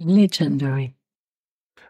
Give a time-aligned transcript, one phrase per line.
[0.00, 0.92] Legendary.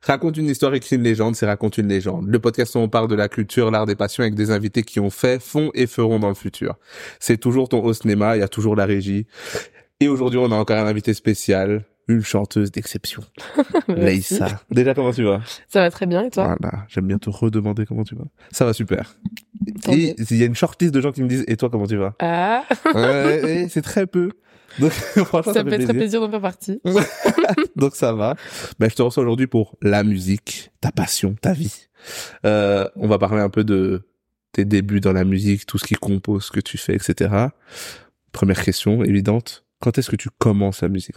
[0.02, 2.28] Raconte une histoire, écrit une légende, c'est raconte une légende.
[2.28, 5.00] Le podcast où on parle de la culture, l'art des passions avec des invités qui
[5.00, 6.76] ont fait, font et feront dans le futur.
[7.18, 9.26] C'est toujours ton host Nema, il y a toujours la régie.
[9.98, 13.24] Et aujourd'hui, on a encore un invité spécial, une chanteuse d'exception.
[13.88, 14.60] Leïssa.
[14.70, 15.40] Déjà, comment tu vas?
[15.66, 16.56] Ça va très bien et toi?
[16.60, 18.26] Voilà, j'aime bien te redemander comment tu vas.
[18.52, 19.16] Ça va super.
[19.82, 21.86] Tant Et il y a une shortlist de gens qui me disent, et toi, comment
[21.86, 22.14] tu vas?
[22.20, 22.62] Ah,
[22.94, 24.30] ouais, C'est très peu.
[24.78, 24.92] Donc,
[25.24, 26.80] franchement, ça me fait très plaisir d'en faire partie.
[27.76, 28.34] Donc ça va.
[28.78, 31.86] Ben, je te reçois aujourd'hui pour la musique, ta passion, ta vie.
[32.44, 34.06] Euh, on va parler un peu de
[34.52, 37.48] tes débuts dans la musique, tout ce qui compose, ce que tu fais, etc.
[38.32, 39.64] Première question évidente.
[39.80, 41.16] Quand est-ce que tu commences la musique?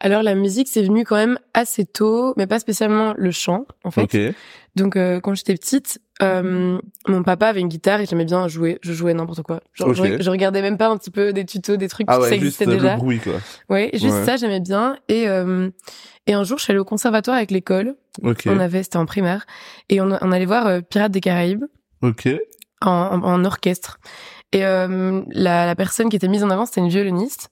[0.00, 3.90] Alors la musique, c'est venu quand même assez tôt, mais pas spécialement le chant, en
[3.90, 4.02] fait.
[4.02, 4.34] Ok.
[4.76, 6.78] Donc euh, quand j'étais petite, euh,
[7.08, 8.78] mon papa avait une guitare et j'aimais bien jouer.
[8.82, 9.60] Je jouais n'importe quoi.
[9.72, 12.28] Genre, je, je regardais même pas un petit peu des tutos, des trucs Ah ouais,
[12.30, 12.94] juste existait euh, déjà.
[12.94, 13.34] le bruit quoi.
[13.68, 14.24] Ouais, juste Ouais.
[14.24, 14.96] ça, j'aimais bien.
[15.08, 15.70] Et euh,
[16.26, 17.96] et un jour, je suis allée au conservatoire avec l'école.
[18.22, 18.44] Ok.
[18.46, 19.44] On avait, c'était en primaire,
[19.88, 21.64] et on, on allait voir euh, Pirates des Caraïbes.
[22.02, 22.28] Ok.
[22.80, 23.98] en, en, en orchestre.
[24.52, 27.48] Et euh, la, la personne qui était mise en avant, c'était une violoniste,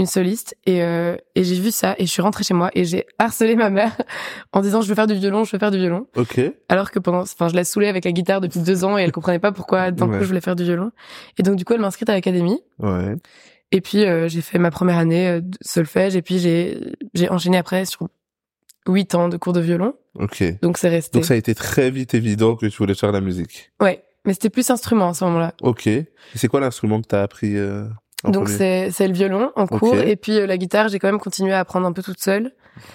[0.00, 0.56] une soliste.
[0.66, 3.54] Et, euh, et j'ai vu ça et je suis rentrée chez moi et j'ai harcelé
[3.54, 3.96] ma mère
[4.52, 6.06] en disant je veux faire du violon, je veux faire du violon.
[6.16, 6.40] Ok.
[6.68, 9.12] Alors que pendant, enfin, je la saoulais avec la guitare depuis deux ans et elle
[9.12, 10.16] comprenait pas pourquoi d'un Ouais.
[10.18, 10.90] coup je voulais faire du violon.
[11.38, 12.60] Et donc du coup elle m'a inscrite à l'académie.
[12.80, 13.14] Ouais.
[13.72, 16.78] Et puis euh, j'ai fait ma première année euh, de solfège et puis j'ai
[17.14, 18.08] j'ai enchaîné après sur
[18.88, 19.94] huit ans de cours de violon.
[20.14, 20.42] Ok.
[20.62, 21.18] Donc c'est resté.
[21.18, 23.70] Donc ça a été très vite évident que tu voulais faire de la musique.
[23.80, 25.54] Ouais, mais c'était plus instrument à ce moment-là.
[25.62, 25.88] Ok.
[26.34, 27.84] C'est quoi l'instrument que t'as appris euh,
[28.24, 31.18] Donc c'est c'est le violon en cours et puis euh, la guitare j'ai quand même
[31.20, 32.52] continué à apprendre un peu toute seule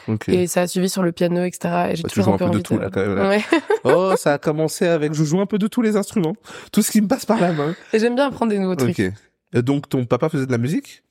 [0.07, 0.29] Ok.
[0.29, 2.49] et ça a suivi sur le piano etc et j'ai Bah, toujours un peu un
[2.49, 3.15] peu de tout là quand même.
[3.15, 3.29] là.
[3.29, 3.41] Ouais.
[3.83, 6.35] Oh, ça a commencé avec je joue un peu de tous les instruments,
[6.71, 7.75] tout ce qui me passe par la main.
[7.93, 8.99] et j'aime bien apprendre des nouveaux trucs.
[8.99, 9.11] Ok.
[9.61, 11.03] Donc ton papa faisait de la musique?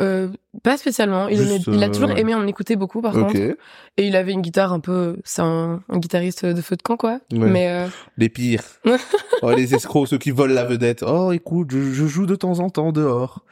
[0.00, 0.28] Euh,
[0.62, 1.28] pas spécialement.
[1.28, 3.26] Il, Juste, aimait- il a euh, toujours aimé en écouter beaucoup par Ok.
[3.26, 6.82] contre et il avait une guitare un peu c'est un, un guitariste de feu de
[6.82, 7.20] camp quoi.
[7.32, 7.38] Ouais.
[7.50, 8.64] Mais euh, Les pires.
[9.42, 11.02] oh, les escrocs, ceux qui volent la vedette.
[11.06, 13.44] Oh, écoute, je, je joue de temps en temps dehors.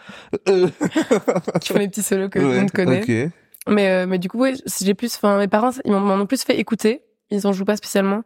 [0.49, 0.69] Euh,
[1.61, 3.03] qui font les petits solos que tout le monde connaît.
[3.27, 3.33] Ok.
[3.69, 6.27] Mais euh, mais du coup ouais j'ai plus enfin mes parents ils m'en m'en ont
[6.27, 7.03] plus fait écouter.
[7.31, 8.23] Ils en jouent pas spécialement.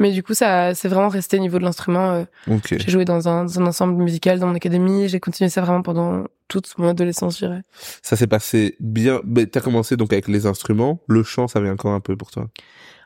[0.00, 2.12] Mais du coup ça c'est vraiment resté au niveau de l'instrument.
[2.12, 2.74] euh, Ok.
[2.78, 5.08] J'ai joué dans un, dans un ensemble musical dans mon académie.
[5.08, 7.62] J'ai continué ça vraiment pendant toute mon adolescence, je dirais.
[8.02, 9.20] Ça s'est passé bien.
[9.50, 11.00] T'as commencé donc avec les instruments.
[11.08, 12.48] Le chant, ça vient encore un peu pour toi?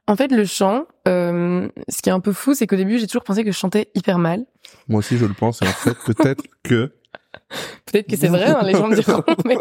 [0.08, 3.08] En fait, le chant, euh, ce qui est un peu fou, c'est qu'au début, j'ai
[3.08, 4.44] toujours pensé que je chantais hyper mal.
[4.88, 5.60] Moi aussi, je le pense.
[5.62, 6.92] Et en fait, peut-être que.
[7.86, 9.22] Peut-être que c'est vrai, hein, les gens me diront.
[9.44, 9.56] Mais,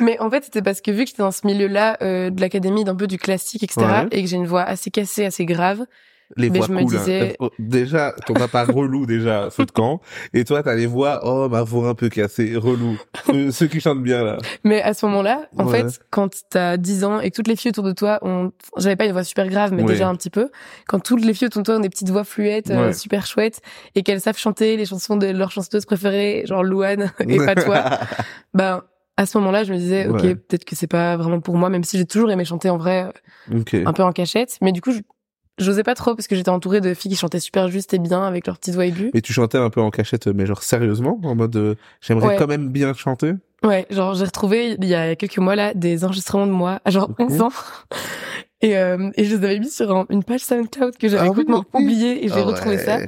[0.00, 2.84] mais en fait, c'était parce que vu que j'étais dans ce milieu-là euh, de l'académie,
[2.84, 4.08] d'un peu du classique, etc., Ouais.
[4.10, 5.84] et que j'ai une voix assez cassée, assez grave,
[6.36, 6.76] Les Mais voix cool.
[6.78, 6.84] hein.
[6.84, 10.00] disais- Oh, Déjà, ton papa relou déjà, feu de camp.
[10.34, 12.98] Et toi, t'as les voix, oh, ma voix un peu cassée, relou.
[13.30, 14.36] Euh, Ceux qui chantent bien, là.
[14.62, 15.82] Mais à ce moment-là, en Ouais.
[15.84, 18.96] fait, quand t'as 10 ans et que toutes les filles autour de toi ont, j'avais
[18.96, 19.88] pas une voix super grave, mais Ouais.
[19.88, 20.50] déjà un petit peu,
[20.86, 23.60] quand toutes les filles autour de toi ont des petites voix fluettes, euh, super chouettes,
[23.94, 27.84] et qu'elles savent chanter les chansons de leurs chanteuses préférées, genre Louane et pas toi,
[28.54, 28.82] ben,
[29.16, 31.82] à ce moment-là, je me disais, ok, peut-être que c'est pas vraiment pour moi, même
[31.84, 33.06] si j'ai toujours aimé chanter en vrai,
[33.50, 35.00] un peu en cachette, mais du coup, je-
[35.58, 38.22] j'osais pas trop parce que j'étais entourée de filles qui chantaient super juste et bien
[38.22, 39.10] avec leurs petites voix aiguës.
[39.14, 42.36] Et tu chantais un peu en cachette, mais genre sérieusement, en mode, euh, j'aimerais Ouais.
[42.36, 43.32] quand même bien chanter?
[43.64, 46.90] Ouais, genre j'ai retrouvé il y a quelques mois là des enregistrements de moi à
[46.90, 47.16] genre Ok.
[47.20, 47.52] 11 ans.
[48.60, 51.24] Et, euh, et je les avais mis sur un- une page SoundCloud que j'avais Ah
[51.26, 51.80] oui, complètement ok.
[51.80, 52.84] oubliée et j'ai Ah retrouvé ouais.
[52.84, 52.98] ça.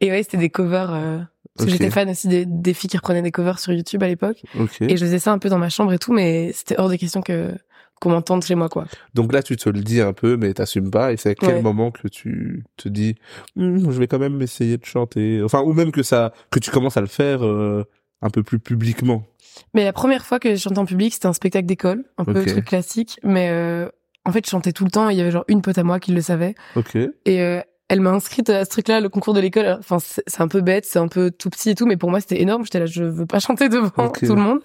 [0.00, 0.92] Et ouais, c'était des covers.
[0.92, 1.18] Euh,
[1.56, 4.08] parce que j'étais fan aussi des, des filles qui reprenaient des covers sur YouTube à
[4.08, 4.42] l'époque.
[4.80, 6.96] Et je faisais ça un peu dans ma chambre et tout, mais c'était hors de
[6.96, 7.52] question que
[8.00, 8.84] qu'on m'entende chez moi quoi.
[9.14, 11.12] Donc là, tu te le dis un peu, mais t'assumes pas.
[11.12, 11.62] Et c'est à quel Ouais.
[11.62, 13.16] moment que tu te dis,
[13.56, 15.40] Hum, je vais quand même essayer de chanter.
[15.42, 17.84] Enfin, ou même que ça, que tu commences à le faire euh,
[18.22, 19.24] un peu plus publiquement.
[19.72, 22.44] Mais la première fois que j'ai chanté en public, c'était un spectacle d'école, un peu
[22.44, 23.18] truc classique.
[23.22, 23.88] Mais euh,
[24.26, 25.08] en fait, je chantais tout le temps.
[25.08, 26.54] Il y avait genre une pote à moi qui le savait.
[26.74, 26.96] Ok.
[26.96, 29.76] Et euh, elle m'a inscrite à ce truc-là, le concours de l'école.
[29.78, 32.20] Enfin, c'est un peu bête, c'est un peu tout petit et tout, mais pour moi,
[32.20, 32.64] c'était énorme.
[32.64, 34.60] J'étais là, je veux pas chanter devant tout le monde.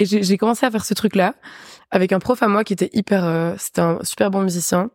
[0.00, 1.34] Et j'ai j'ai commencé à faire ce truc-là
[1.94, 4.90] avec un prof à moi qui était hyper, euh, c'était un super bon musicien.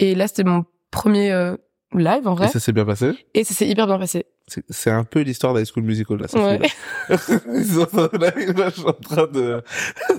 [0.00, 1.56] Et là, c'était mon premier euh,
[1.94, 2.48] live en Et vrai.
[2.48, 3.12] ça s'est bien passé?
[3.34, 4.26] Et ça s'est hyper bien passé.
[4.68, 6.26] C'est- un peu l'histoire d'High School Musical là.
[6.28, 6.58] ça Ouais.
[6.58, 6.66] fait,
[7.08, 7.52] là.
[7.56, 9.62] Ils sont là, je suis en train de,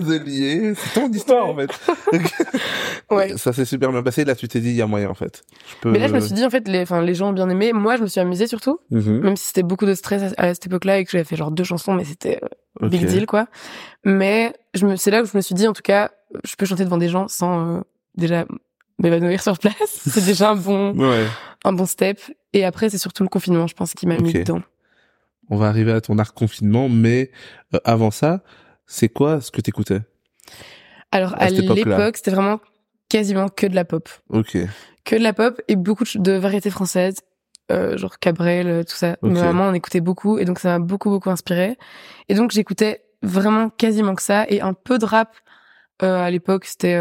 [0.00, 0.72] de lier.
[0.74, 1.70] C'est ton histoire en fait.
[3.10, 3.36] Ouais.
[3.36, 4.24] Ça s'est super bien passé.
[4.24, 5.44] Là, tu t'es dit, il y a moyen en fait.
[5.68, 5.90] Je peux...
[5.90, 7.72] Mais là, je me suis dit, en fait, les, enfin, les gens ont bien aimé.
[7.74, 8.78] Moi, je me suis amusée surtout.
[8.90, 9.20] Mhm.
[9.20, 11.50] Même si c'était beaucoup de stress à, à cette époque-là et que j'avais fait genre
[11.50, 12.48] deux chansons, mais c'était euh,
[12.86, 12.90] Ok.
[12.90, 13.48] big deal, quoi.
[14.04, 16.10] Mais je me, c'est là où je me suis dit, en tout cas,
[16.44, 17.80] je peux chanter devant des gens sans euh,
[18.16, 18.46] déjà
[19.02, 19.74] m'évanouir sur place.
[20.08, 21.26] c'est déjà un bon, Ouais.
[21.64, 22.20] un bon step.
[22.52, 24.36] Et après, c'est surtout le confinement, je pense, qui m'a mis Ok.
[24.40, 24.62] dedans.
[25.50, 27.30] On va arriver à ton arc confinement, mais
[27.74, 28.42] euh, avant ça,
[28.86, 30.00] c'est quoi ce que t'écoutais?
[31.10, 32.60] Alors, À l'époque, c'était vraiment
[33.08, 34.08] quasiment que de la pop.
[34.30, 34.56] Ok.
[35.04, 37.16] Que de la pop et beaucoup de variétés françaises,
[37.70, 39.18] euh, genre Cabrel, euh, tout ça.
[39.20, 39.30] Ok.
[39.32, 41.76] Mais Vraiment, on écoutait beaucoup et donc ça m'a beaucoup, beaucoup inspiré.
[42.28, 45.34] Et donc j'écoutais vraiment quasiment que ça et un peu de rap
[46.02, 46.64] euh, à l'époque.
[46.64, 46.94] C'était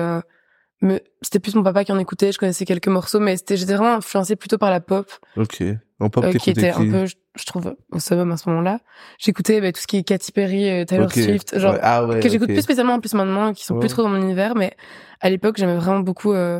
[0.83, 2.31] euh, me- c'était plus mon papa qui en écoutait.
[2.31, 5.09] Je connaissais quelques morceaux, mais c'était j'étais vraiment influencée plutôt par la pop.
[5.37, 5.63] Ok.
[5.99, 8.79] En pop, euh, qui était un peu, je, je trouve, au summum à ce moment-là.
[9.19, 11.11] J'écoutais bah, tout ce qui est Katy Perry, euh, Taylor.
[11.11, 12.19] Swift, genre Ouais, Ah ouais.
[12.19, 13.81] que j'écoute plus spécialement en plus maintenant, qui sont Ouais.
[13.81, 14.73] plus trop dans mon univers, mais
[15.19, 16.33] à l'époque j'aimais vraiment beaucoup.
[16.33, 16.59] Euh,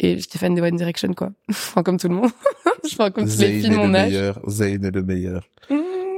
[0.00, 1.30] et j'étais fan de One Direction quoi.
[1.50, 2.30] enfin comme tout le monde.
[2.86, 4.10] enfin comme tous les filles de mon âge.
[4.10, 4.40] meilleur.
[4.48, 5.46] Zayn est le meilleur.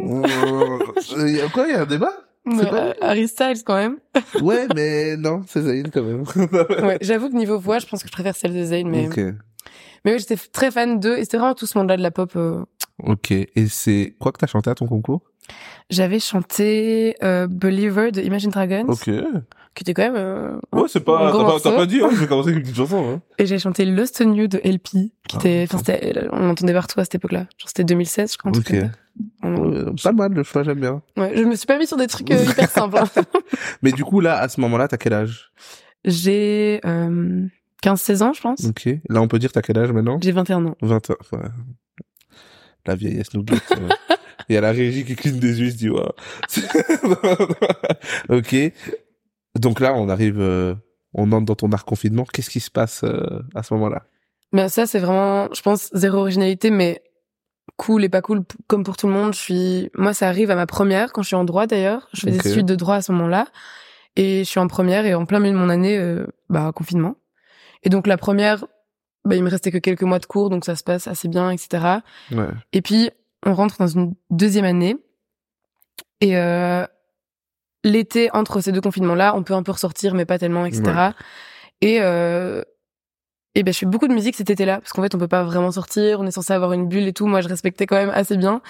[0.00, 0.24] Mmh.
[0.24, 2.12] A quoi Il y a un débat?
[2.56, 3.98] Pas- euh, Harry Styles quand même.
[4.42, 6.24] Ouais, mais non, c'est Zayn quand même.
[6.86, 9.16] Ouais, j'avoue que niveau voix, je pense que je préfère celle de Zayn, mais Ok.
[10.04, 12.32] mais oui, j'étais très fan d'eux et c'était vraiment tout ce monde-là de la pop.
[12.36, 12.64] euh.
[13.02, 13.30] Ok.
[13.30, 15.22] Et c'est quoi que t'as chanté à ton concours?
[15.90, 19.08] J'avais chanté euh, Believer de Imagine Dragons, Ok.
[19.74, 20.16] Qui était quand même.
[20.16, 22.62] euh, Ouais, c'est pas, t'as pas, t'as pas dit, hein, je vais commencer avec une
[22.64, 23.22] petite chanson, hein.
[23.38, 26.72] Et j'ai chanté Lost on You de LP, qui Ah, était, enfin, c'était, on l'entendait
[26.72, 27.40] partout à cette époque-là.
[27.58, 28.50] Genre, c'était 2016, je crois.
[28.56, 28.74] Ok.
[29.42, 31.02] On- Pas mal, le choix, j'aime bien.
[31.16, 32.98] Ouais, je me suis pas mis sur des trucs euh, hyper simples.
[32.98, 33.22] hein.
[33.82, 35.52] Mais du coup, là, à ce moment-là, t'as quel âge?
[36.04, 37.46] J'ai euh,
[37.82, 38.64] 15-16 ans, je pense.
[38.64, 38.88] Ok.
[39.08, 40.18] Là, on peut dire t'as quel âge maintenant?
[40.22, 40.76] J'ai 21 ans.
[40.82, 41.14] 20 ans.
[41.32, 41.38] Ouais.
[42.86, 43.62] La vieillesse nous guette.
[44.48, 46.06] Il y a la régie qui cligne des yeux, se dit, waouh.
[48.30, 48.56] ok.
[49.56, 50.74] Donc là, on arrive, euh,
[51.14, 52.24] on entre dans ton art confinement.
[52.24, 54.04] Qu'est-ce qui se passe euh, à ce moment-là?
[54.52, 57.02] Mais ça, c'est vraiment, je pense, zéro originalité, mais
[57.76, 59.34] cool et pas cool, comme pour tout le monde.
[59.34, 62.08] Je suis, moi, ça arrive à ma première, quand je suis en droit d'ailleurs.
[62.12, 63.46] Je fais des études de droit à ce moment-là.
[64.16, 67.16] Et je suis en première et en plein milieu de mon année, euh, bah, confinement.
[67.84, 68.64] Et donc, la première,
[69.24, 71.50] bah, il me restait que quelques mois de cours, donc ça se passe assez bien,
[71.50, 71.98] etc.
[72.32, 72.48] Ouais.
[72.72, 73.10] Et puis,
[73.46, 74.96] on rentre dans une deuxième année.
[76.20, 76.84] Et euh,
[77.84, 80.82] l'été, entre ces deux confinements-là, on peut un peu ressortir, mais pas tellement, etc.
[80.84, 81.10] Ouais.
[81.80, 82.62] Et, euh,
[83.54, 85.44] et ben, je fais beaucoup de musique cet été-là, parce qu'en fait, on peut pas
[85.44, 87.26] vraiment sortir, on est censé avoir une bulle et tout.
[87.26, 88.60] Moi, je respectais quand même assez bien.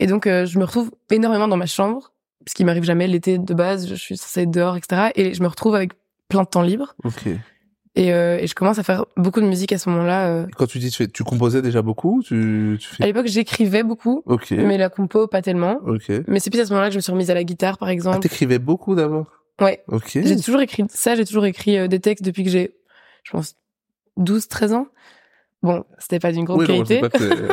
[0.00, 2.12] Et donc, euh, je me retrouve énormément dans ma chambre,
[2.46, 3.88] ce qui m'arrive jamais l'été de base.
[3.88, 5.10] Je suis censée être dehors, etc.
[5.14, 5.92] Et je me retrouve avec
[6.28, 6.94] plein de temps libre.
[7.04, 7.28] Ok.
[7.96, 10.28] Et, euh, et je commence à faire beaucoup de musique à ce moment-là.
[10.28, 10.46] euh.
[10.56, 13.06] Quand tu dis, tu, fais, tu composais déjà beaucoup Tu, tu À fais.
[13.06, 14.50] l'époque, j'écrivais beaucoup, Ok.
[14.50, 15.78] mais la compo, pas tellement.
[15.86, 16.12] Ok.
[16.28, 17.88] Mais c'est plus à ce moment-là que je me suis remise à la guitare, par
[17.88, 18.20] Ah, exemple.
[18.20, 19.26] t'écrivais beaucoup d'abord?
[19.62, 19.82] Ouais.
[19.88, 20.10] Ok.
[20.22, 22.74] J'ai toujours écrit ça, j'ai toujours écrit euh, des textes depuis que j'ai,
[23.24, 23.54] je pense,
[24.18, 24.86] 12, 13 ans.
[25.62, 27.48] Bon, c'était pas d'une grande Oui, non, qualité, c'est-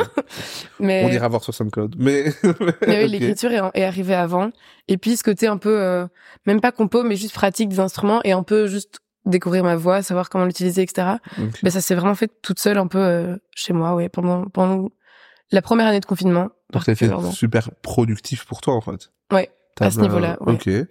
[0.78, 1.96] mais, On ira voir sur SoundCloud.
[1.98, 2.24] Mais.
[2.86, 3.10] mais oui, Ok.
[3.12, 4.50] l'écriture est, est arrivée avant.
[4.88, 6.06] Et puis ce côté un peu, euh,
[6.46, 10.02] même pas compo, mais juste pratique des instruments et un peu juste découvrir ma voix,
[10.02, 11.16] savoir comment l'utiliser, etc.
[11.62, 14.88] Ben ça s'est vraiment fait toute seule un peu euh, chez moi, ouais, pendant pendant
[15.50, 16.48] la première année de confinement.
[16.72, 17.30] Donc, ça a été particulièrement.
[17.32, 19.10] super productif pour toi, en fait.
[19.32, 20.54] Ouais, T'as à ce niveau-là, ouais.
[20.54, 20.66] Ok.
[20.66, 20.86] Et,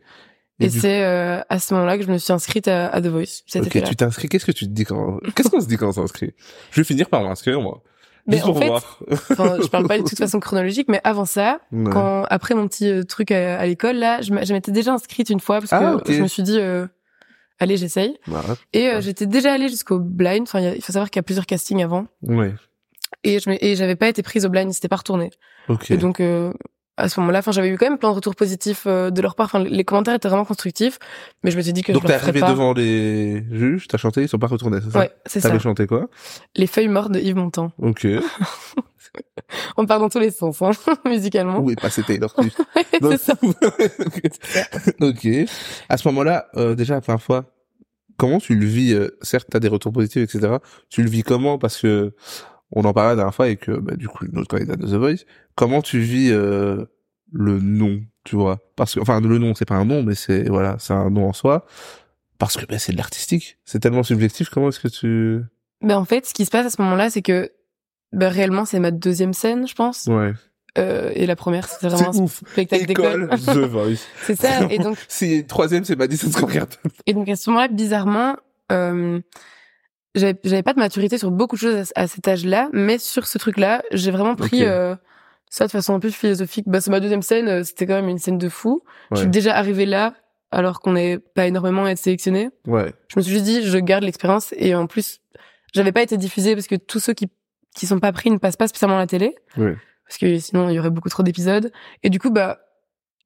[0.59, 3.07] Et, du- c'est euh, à ce moment-là que je me suis inscrite à, à The
[3.07, 3.41] Voice.
[3.47, 4.29] Cet Ok, tu t'inscris.
[4.29, 6.33] Qu'est-ce que tu te dis quand, qu'est-ce qu'on se dit quand on s'inscrit?
[6.71, 7.81] Je vais finir par m'inscrire, moi.
[8.27, 8.71] Mais Juste en fait,
[9.09, 11.91] je parle pas de toute façon chronologique, mais avant ça, Ouais.
[11.91, 15.41] quand après mon petit euh, truc à, à l'école là, je m'étais déjà inscrite une
[15.41, 16.87] fois parce que Ah, je me suis dit euh,
[17.59, 18.17] allez j'essaye
[18.73, 19.01] et euh, Ouais.
[19.01, 20.43] j'étais déjà allée jusqu'au blind.
[20.43, 22.53] Enfin il faut savoir qu'il y a plusieurs castings avant Ouais.
[23.23, 25.29] et je et j'avais pas été prise au blind, c'était pas retourné.
[25.69, 25.91] Ok.
[25.91, 26.51] Et donc euh,
[26.95, 29.33] à ce moment-là, enfin j'avais eu quand même plein de retours positifs euh, de leur
[29.35, 29.45] part.
[29.45, 30.99] Enfin les commentaires étaient vraiment constructifs,
[31.43, 32.49] mais je me suis dit que Donc je t'es arrivé pas.
[32.51, 34.99] devant les juges, t'as chanté, ils sont pas retournés, c'est ça?
[34.99, 35.49] Ouais, c'est ça.
[35.49, 36.07] T'avais chanté quoi?
[36.55, 37.71] Les feuilles mortes de Yves Montand.
[37.79, 38.05] Ok.
[39.77, 40.71] On part dans tous les sens, hein,
[41.05, 41.59] musicalement.
[41.59, 42.61] Oui, pas c'était Taylor Swift.
[43.01, 43.33] c'est ça.
[45.01, 45.27] ok.
[45.89, 47.45] À ce moment-là, euh, déjà la première fois,
[48.17, 50.55] comment tu le vis euh, Certes, t'as des retours positifs, etc.
[50.89, 51.57] Tu le vis comment?
[51.57, 52.13] Parce que
[52.71, 54.95] on en parlait la dernière fois et que bah, du coup notre candidat de The
[54.95, 55.25] Voice.
[55.55, 56.85] Comment tu vis euh,
[57.31, 58.59] le nom Tu vois?
[58.75, 61.29] Parce que enfin le nom, c'est pas un nom, mais c'est voilà, c'est un nom
[61.29, 61.65] en soi.
[62.39, 63.59] Parce que bah, c'est de l'artistique.
[63.63, 64.49] C'est tellement subjectif.
[64.49, 65.43] Comment est-ce que tu
[65.81, 67.51] Ben en fait, ce qui se passe à ce moment-là, c'est que
[68.13, 70.05] ben, réellement, c'est ma deuxième scène, je pense.
[70.07, 70.31] Ouais.
[70.77, 72.41] Euh, et la première, c'est vraiment C'est un ouf.
[72.49, 73.39] spectacle École d'école.
[73.45, 74.05] The Voice.
[74.23, 74.61] c'est ça.
[74.71, 76.77] Et donc, Si troisième, c'est Madison Square Garden.
[77.05, 78.35] et donc à ce moment-là, bizarrement,
[78.71, 79.19] euh,
[80.15, 83.37] j'avais pas de maturité sur beaucoup de choses à, à cet âge-là, mais sur ce
[83.37, 84.95] truc-là, j'ai vraiment pris euh,
[85.49, 86.65] ça de façon un peu philosophique.
[86.67, 88.81] Bah, c'est ma deuxième scène, euh, c'était quand même une scène de fou.
[89.11, 89.21] Je Ouais.
[89.21, 90.13] suis déjà arrivée là,
[90.51, 92.49] alors qu'on n'est pas énormément à être sélectionné.
[92.67, 92.93] Ouais.
[93.09, 95.19] Je me suis juste dit, je garde l'expérience et en plus,
[95.73, 97.27] j'avais pas été diffusée parce que tous ceux qui
[97.73, 99.35] qui sont pas pris ne passent pas spécialement à la télé.
[99.57, 99.75] Ouais.
[100.07, 101.71] Parce que sinon, il y aurait beaucoup trop d'épisodes.
[102.03, 102.59] Et du coup, bah,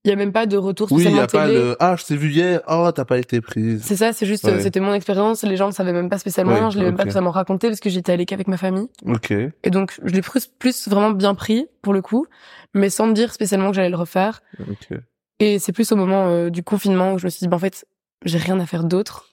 [0.06, 1.60] il y a même pas de retour Oui, il spécialement y a pas télé.
[1.60, 3.82] le ah je t'ai vu hier, oh t'as pas été prise.
[3.84, 4.62] C'est ça, c'est juste, Ouais.
[4.62, 5.44] c'était mon expérience.
[5.44, 6.66] Les gens le savaient même pas spécialement.
[6.66, 8.88] Ouais, je l'ai même pas spécialement raconté parce que j'étais allée qu'avec ma famille.
[9.06, 9.32] Ok.
[9.32, 12.26] Et donc, je l'ai plus, plus vraiment bien pris, pour le coup.
[12.74, 14.42] Mais sans me dire spécialement que j'allais le refaire.
[14.60, 14.98] Ok.
[15.40, 17.60] Et c'est plus au moment euh, du confinement où je me suis dit, bah, en
[17.60, 17.86] fait,
[18.24, 19.26] j'ai rien à faire d'autre.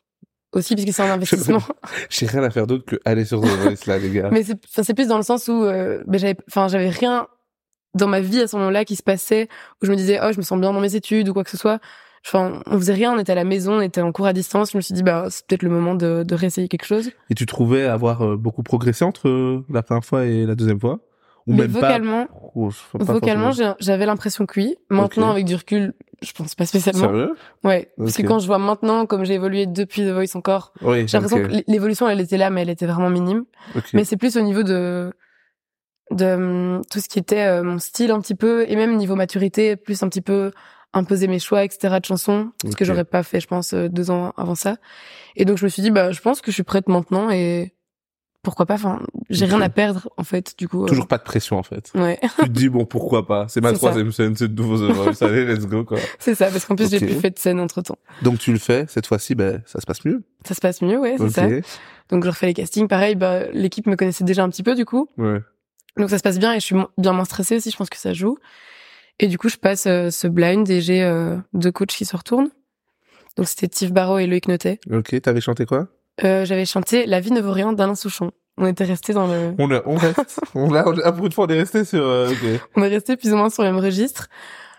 [0.55, 1.63] Aussi parce que c'est un investissement.
[2.11, 4.31] J'ai rien à faire d'autre que aller sur Voice là, les gars.
[4.33, 7.27] Mais c'est plus dans le sens où euh, ben, j'avais, enfin, j'avais rien
[7.95, 9.49] dans ma vie à ce moment-là qui se passait
[9.81, 11.51] où je me disais oh je me sens bien dans mes études ou quoi que
[11.51, 11.81] ce soit.
[12.27, 14.73] Enfin, on faisait rien, on était à la maison, on était en cours à distance.
[14.73, 17.11] Je me suis dit bah c'est peut-être le moment de, de réessayer quelque chose.
[17.31, 20.81] Et tu trouvais avoir euh, beaucoup progressé entre euh, la première fois et la deuxième
[20.81, 21.01] fois?
[21.47, 22.71] Ou Mais même vocalement, pas, Oh,
[23.01, 24.77] vocalement, j'avais l'impression que oui.
[24.91, 27.09] Maintenant, avec du recul, je pense pas spécialement.
[27.09, 27.35] Sérieux?
[27.65, 31.07] Ouais, parce que quand je vois maintenant, comme j'ai évolué depuis The Voice encore, Oui.
[31.07, 33.45] j'ai l'impression que l'évolution, elle était là, mais elle était vraiment minime.
[33.93, 35.13] Mais c'est plus au niveau de
[36.11, 39.17] de hum, tout ce qui était euh, mon style un petit peu et même niveau
[39.17, 40.53] maturité, plus un petit peu
[40.93, 41.97] imposer mes choix, etc.
[41.99, 44.77] de chansons, ce que j'aurais pas fait, je pense, euh, deux ans avant ça.
[45.35, 47.74] Et donc je me suis dit, bah, je pense que je suis prête maintenant et
[48.45, 48.75] pourquoi pas.
[48.75, 50.85] Enfin, j'ai rien à perdre en fait, du coup.
[50.85, 51.91] euh, Toujours pas de pression en fait.
[51.97, 53.47] Ouais, tu te dis bon pourquoi pas.
[53.49, 53.77] C'est ma ça.
[53.77, 54.81] troisième scène, c'est de nouveau.
[55.21, 55.99] Allez, let's go quoi.
[56.21, 57.99] c'est ça, parce qu'en plus j'ai plus fait de scène entre temps.
[58.23, 58.85] Donc tu le fais.
[58.89, 60.23] Cette fois-ci, ben ça se passe mieux.
[60.47, 61.49] Ça se passe mieux, ouais, c'est ça.
[62.11, 64.85] Donc je refais les castings, pareil, bah l'équipe me connaissait déjà un petit peu du
[64.85, 65.09] coup.
[65.19, 65.41] Ouais.
[65.97, 67.97] Donc ça se passe bien et je suis bien moins stressée aussi, je pense que
[67.97, 68.37] ça joue.
[69.21, 72.17] Et du coup, je passe euh, ce blind et j'ai euh, deux coachs qui se
[72.17, 72.51] retournent.
[73.37, 74.81] Donc c'était Tiff Barrow et Loïc Notet.
[74.93, 75.21] Ok.
[75.23, 75.87] T'avais chanté quoi?
[76.23, 78.31] Euh, J'avais chanté La vie ne vaut rien d'Alain Souchon.
[78.57, 79.53] On était restés dans le...
[79.59, 80.39] On, a- on reste.
[80.55, 82.03] on a, on a- pour une fois, on est resté sur.
[82.05, 82.33] euh.
[82.77, 84.29] On est restés plus ou moins sur le même registre.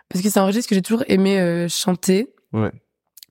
[0.10, 2.34] Parce que c'est un registre que j'ai toujours aimé euh, chanter.
[2.54, 2.72] Ouais.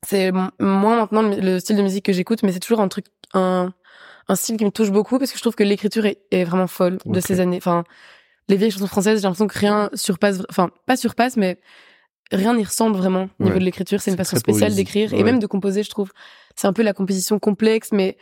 [0.06, 3.06] C'est moins maintenant le, le style de musique que j'écoute, mais c'est toujours un truc,
[3.32, 3.72] un,
[4.28, 6.66] un style qui me touche beaucoup parce que je trouve que l'écriture est, est vraiment
[6.66, 7.56] folle de ces années.
[7.56, 7.84] Enfin,
[8.50, 11.58] les vieilles chansons françaises, j'ai l'impression que rien surpasse, enfin, pas surpasse, mais
[12.32, 13.60] rien n'y ressemble vraiment au niveau Ouais.
[13.60, 14.00] de l'écriture.
[14.00, 15.20] C'est une façon spéciale d'écrire Ouais.
[15.20, 16.10] et même de composer, je trouve.
[16.56, 18.16] C'est un peu la composition complexe, mais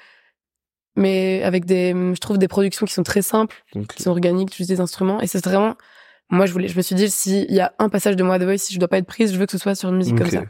[0.96, 3.56] mais avec des, je trouve des productions qui sont très simples,
[3.96, 5.74] qui sont organiques, tu utilises des instruments et c'est vraiment,
[6.28, 8.42] moi je voulais, je me suis dit s'il y a un passage de moi The
[8.42, 10.18] Voice, si je dois pas être prise, je veux que ce soit sur une musique
[10.18, 10.44] comme ça.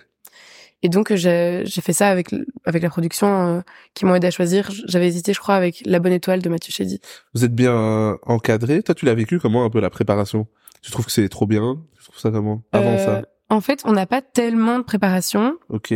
[0.84, 2.30] Et donc j'ai j'ai fait ça avec
[2.64, 3.60] avec la production euh,
[3.94, 4.68] qui m'ont aidé à choisir.
[4.88, 7.00] J'avais hésité, je crois, avec La Bonne Étoile de Mathieu Chédy.
[7.34, 8.82] Vous êtes bien euh, encadré.
[8.82, 10.48] Toi, tu l'as vécu comment un peu la préparation?
[10.82, 11.80] Tu trouves que c'est trop bien?
[11.96, 12.64] Tu trouves ça comment?
[12.72, 13.22] Avant Euh, ça?
[13.52, 15.56] En fait, on n'a pas tellement de préparation.
[15.68, 15.92] Ok.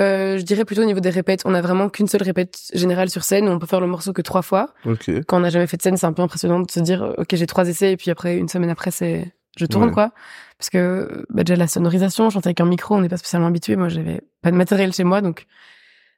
[0.00, 3.08] Euh, je dirais plutôt au niveau des répètes, on n'a vraiment qu'une seule répète générale
[3.10, 3.46] sur scène.
[3.48, 4.72] On peut faire le morceau que trois fois.
[4.86, 5.08] Ok.
[5.28, 7.14] Quand on n'a jamais fait de scène, c'est un peu impressionnant de se dire euh,
[7.18, 9.92] ok j'ai trois essais et puis après une semaine après c'est je tourne Ouais.
[9.92, 10.10] quoi.
[10.58, 13.76] Parce que bah, déjà la sonorisation, chanter avec un micro, on n'est pas spécialement habitué.
[13.76, 15.46] Moi j'avais pas de matériel chez moi donc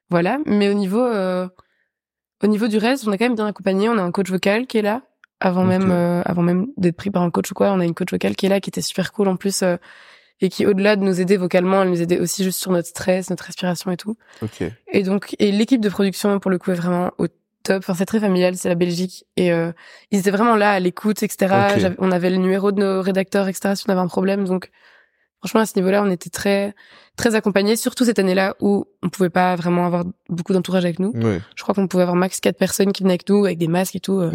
[0.09, 0.38] voilà.
[0.47, 1.49] Mais au niveau euh,
[2.42, 3.88] au niveau du reste, on est quand même bien accompagné.
[3.90, 5.02] On a un coach vocal qui est là
[5.40, 7.73] avant même euh, avant même d'être pris par un coach ou quoi.
[7.73, 9.62] On a une coach vocale qui est là qui était super cool en plus.
[10.41, 13.31] Et qui au-delà de nous aider vocalement, elle nous aidait aussi juste sur notre stress,
[13.31, 14.17] notre respiration et tout.
[14.43, 14.62] Ok.
[14.93, 17.26] Et donc, et l'équipe de production, pour le coup, est vraiment au
[17.62, 17.79] top.
[17.79, 19.25] Enfin, c'est très familial, c'est la Belgique.
[19.37, 19.73] Et euh,
[20.11, 21.95] ils étaient vraiment là, à l'écoute, etc.
[21.99, 23.75] On avait le numéro de nos rédacteurs, etc.
[23.76, 24.45] Si on avait un problème.
[24.45, 24.71] Donc,
[25.38, 26.75] franchement, à ce niveau-là, on était très,
[27.17, 27.76] très accompagnés.
[27.76, 31.12] Surtout cette année-là où on pouvait pas vraiment avoir beaucoup d'entourage avec nous.
[31.14, 31.41] Ouais.
[31.57, 33.97] Je crois qu'on pouvait avoir max quatre personnes qui venaient avec nous, avec des masques
[33.97, 34.19] et tout.
[34.21, 34.31] euh.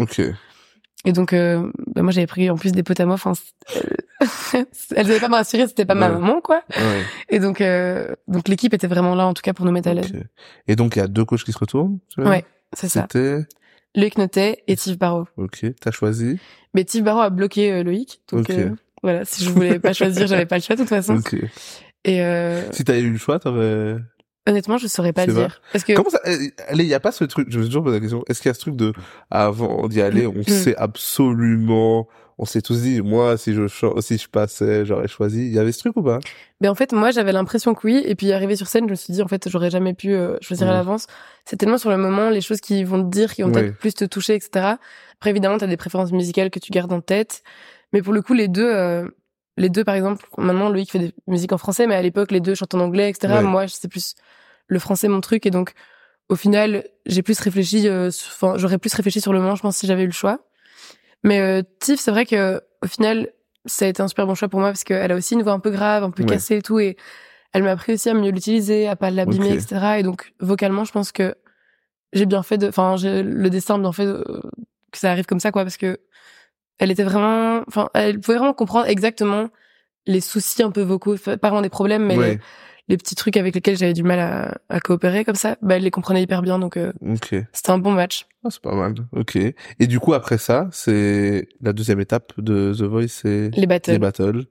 [1.06, 3.16] Et donc, euh, bah, moi, j'avais pris en plus des potes à moi.
[3.16, 3.32] Enfin,
[4.96, 6.14] elles devaient pas me rassurer, c'était pas ma Ouais.
[6.20, 6.62] maman, quoi.
[6.76, 7.04] Ouais.
[7.30, 9.94] Et donc, euh, donc l'équipe était vraiment là, en tout cas, pour nous mettre à
[9.94, 10.12] l'aise.
[10.14, 10.22] ok.
[10.68, 12.00] Et donc il y a deux coachs qui se retournent.
[12.18, 13.08] Ouais, c'est ça.
[13.12, 13.46] C'était.
[13.96, 15.26] Loïc Notet et Steve Barrow.
[15.38, 15.66] Ok.
[15.82, 16.38] T'as choisi?
[16.76, 18.22] Mais Steve Barrow a bloqué euh, Loïc.
[18.32, 18.50] Donc Ok.
[18.52, 18.70] euh,
[19.02, 21.16] voilà, si je voulais pas choisir, j'avais pas le choix de toute façon.
[21.16, 21.36] Ok.
[22.06, 23.96] Et euh, Si t'avais eu le choix, t'aurais.
[24.48, 25.62] Honnêtement, je saurais pas dire.
[25.72, 27.48] Parce que Comment ça euh, Allez, il y a pas ce truc.
[27.52, 28.24] Je me suis toujours posé la question.
[28.28, 28.94] Est-ce qu'il y a ce truc de
[29.30, 30.44] avant d'y aller, on Mm.
[30.44, 33.68] sait absolument, on s'est tous dit, moi, si je
[34.00, 35.46] si je passais, j'aurais choisi.
[35.48, 36.20] Il y avait ce truc ou pas?
[36.62, 38.02] Ben, en fait, moi, j'avais l'impression que oui.
[38.06, 40.38] Et puis arrivé sur scène, je me suis dit, en fait, j'aurais jamais pu euh,
[40.42, 41.08] choisir à l'avance.
[41.46, 43.94] C'est tellement sur le moment, les choses qui vont te dire, qui vont peut-être plus
[43.94, 44.76] te toucher, etc.
[45.16, 47.44] Après, évidemment, t'as des préférences musicales que tu gardes en tête.
[47.92, 49.06] Mais pour le coup, les deux, euh,
[49.60, 52.40] les deux, par exemple, maintenant, Loïc fait des musiques en français, mais à l'époque, les
[52.40, 53.36] deux chantent en anglais, etc.
[53.36, 53.42] Ouais.
[53.44, 54.16] Moi, c'est plus
[54.68, 55.46] le français mon truc.
[55.46, 55.74] Et donc,
[56.30, 58.10] au final, j'ai plus réfléchi, euh,
[58.56, 60.40] j'aurais plus réfléchi sur le moment, je pense, si j'avais eu le choix.
[61.24, 63.30] Mais euh, Tiff, c'est vrai que au final,
[63.66, 65.52] ça a été un super bon choix pour moi parce qu'elle a aussi une voix
[65.54, 66.30] un peu grave, un peu Ouais.
[66.30, 66.96] cassée et tout, et
[67.52, 70.00] elle m'a appris aussi à mieux l'utiliser, à pas l'abîmer, etc.
[70.00, 71.36] Et donc, vocalement, je pense que
[72.14, 74.24] j'ai bien fait de, enfin, j'ai le destin a bien fait de-
[74.92, 76.00] que ça arrive comme ça, quoi, parce que
[76.80, 79.50] elle était vraiment, enfin, elle pouvait vraiment comprendre exactement
[80.08, 82.30] les soucis un peu vocaux, pas vraiment des problèmes, mais Ouais.
[82.36, 82.40] les,
[82.88, 85.84] les petits trucs avec lesquels j'avais du mal à, à coopérer comme ça, bah, elle
[85.84, 87.36] les comprenait hyper bien, donc euh, Ok.
[87.54, 88.26] c'était un bon match.
[88.44, 88.96] Ah, c'est pas mal.
[89.12, 89.36] Ok.
[89.36, 93.92] Et du coup, après ça, c'est la deuxième étape de The Voice, c'est Les battles.
[93.92, 94.46] les battles.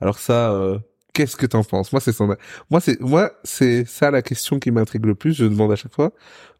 [0.00, 0.78] Alors ça, euh,
[1.14, 1.92] Qu'est-ce que t'en penses?
[1.92, 2.34] Moi, c'est son,
[2.70, 5.34] moi, c'est, moi, c'est ça la question qui m'intrigue le plus.
[5.34, 6.12] Je demande à chaque fois,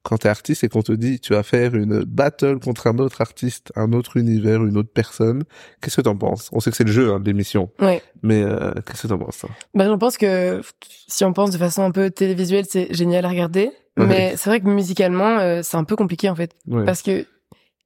[0.02, 3.22] quand t'es artiste et qu'on te dit, tu vas faire une battle contre un autre
[3.22, 5.44] artiste, un autre univers, une autre personne,
[5.80, 6.50] qu'est-ce que t'en penses?
[6.52, 7.70] On sait que c'est le jeu, hein, l'émission.
[7.80, 8.02] Ouais.
[8.22, 9.50] Mais, euh, qu'est-ce que t'en penses, toi?
[9.74, 10.60] Bah, j'en pense que
[11.06, 13.70] si on pense de façon un peu télévisuelle, c'est génial à regarder.
[13.96, 14.06] Ouais.
[14.06, 16.54] Mais c'est vrai que musicalement, euh, c'est un peu compliqué, en fait.
[16.66, 16.84] Ouais.
[16.84, 17.24] Parce que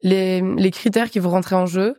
[0.03, 1.97] les, les critères qui vont rentrer en jeu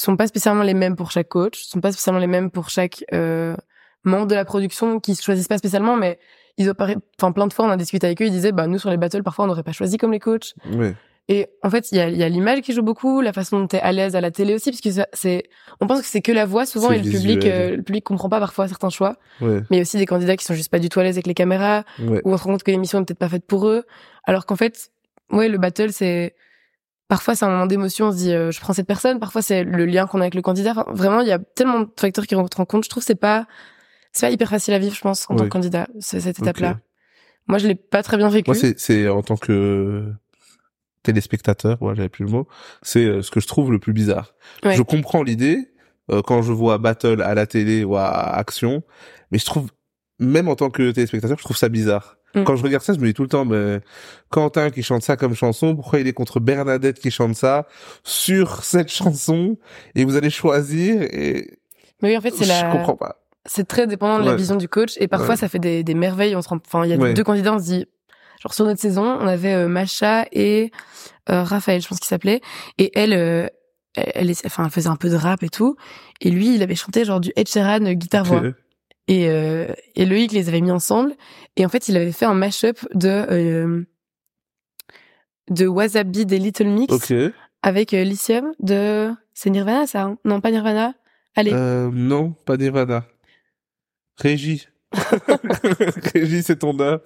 [0.00, 3.04] sont pas spécialement les mêmes pour chaque coach, sont pas spécialement les mêmes pour chaque
[3.12, 3.56] euh,
[4.04, 6.18] membre de la production qui se choisissent pas spécialement, mais
[6.58, 8.66] ils ont parlé- enfin plein de fois on a discuté avec eux, ils disaient bah
[8.66, 10.54] nous sur les battles parfois on n'aurait pas choisi comme les coachs.
[10.72, 10.94] Ouais.
[11.28, 13.66] Et en fait il y a, y a l'image qui joue beaucoup, la façon dont
[13.66, 15.42] t'es à l'aise à la télé aussi, parce que c'est
[15.80, 18.28] on pense que c'est que la voix souvent et le public euh, le public comprend
[18.28, 19.60] pas parfois certains choix, Ouais.
[19.62, 21.16] mais il y a aussi des candidats qui sont juste pas du tout à l'aise
[21.16, 22.20] avec les caméras Ouais.
[22.24, 23.84] où on se rend compte que l'émission n'est peut-être pas faite pour eux.
[24.24, 24.90] Alors qu'en fait,
[25.32, 26.34] ouais, le battle, c'est
[27.08, 29.64] parfois c'est un moment d'émotion, on se dit euh, je prends cette personne, parfois c'est
[29.64, 30.72] le lien qu'on a avec le candidat.
[30.72, 32.84] Enfin, vraiment, il y a tellement de facteurs qui rentrent en compte.
[32.84, 33.46] Je trouve que c'est pas
[34.12, 36.78] c'est pas hyper facile à vivre, je pense, en tant que candidat, ce- cette étape-là.
[37.48, 38.50] Moi, je l'ai pas très bien vécu.
[38.50, 40.10] Moi, c'est, en tant que
[41.02, 42.48] téléspectateur, ouais, j'avais plus le mot,
[42.82, 44.34] c'est euh, ce que je trouve le plus bizarre.
[44.64, 44.74] Ouais.
[44.74, 45.68] Je comprends l'idée
[46.10, 48.82] euh, quand je vois Battle à la télé ou à Action,
[49.30, 49.70] mais je trouve,
[50.18, 52.16] même en tant que téléspectateur, je trouve ça bizarre.
[52.36, 52.44] Mm.
[52.44, 53.80] Quand je regarde ça, je me dis tout le temps, mais
[54.30, 57.66] Quentin qui chante ça comme chanson, pourquoi il est contre Bernadette qui chante ça
[58.04, 59.56] sur cette chanson
[59.94, 61.58] et vous allez choisir et
[62.02, 63.22] Mais oui, en fait, c'est je la comprends pas.
[63.46, 65.36] c'est très dépendant de la vision du coach et parfois Ouais.
[65.36, 66.36] ça fait des, des merveilles.
[66.36, 67.14] On se rend, enfin, il y a Ouais.
[67.14, 67.86] deux candidats, on se dit,
[68.42, 70.70] genre sur notre saison, on avait euh, Macha et
[71.30, 72.40] euh, Raphaël, je pense qu'il s'appelait,
[72.78, 73.46] et elle, euh,
[73.96, 75.76] elle, enfin, elle faisait un peu de rap et tout,
[76.20, 78.40] et lui, il avait chanté genre du Ed Sheeran euh, guitare voix.
[78.40, 78.54] Ok.
[79.08, 81.14] Et euh, et Loïc les avait mis ensemble,
[81.56, 83.84] et en fait, il avait fait un mashup de euh,
[85.50, 87.12] de Wasabi des Little Mix
[87.62, 90.18] avec euh, Lithium de c'est Nirvana ça hein?
[90.24, 90.94] Non, pas Nirvana.
[91.36, 93.04] Allez, Euh, non, pas Nirvana.
[94.18, 94.66] Régie.
[96.14, 97.00] Régie, c'est ton heure.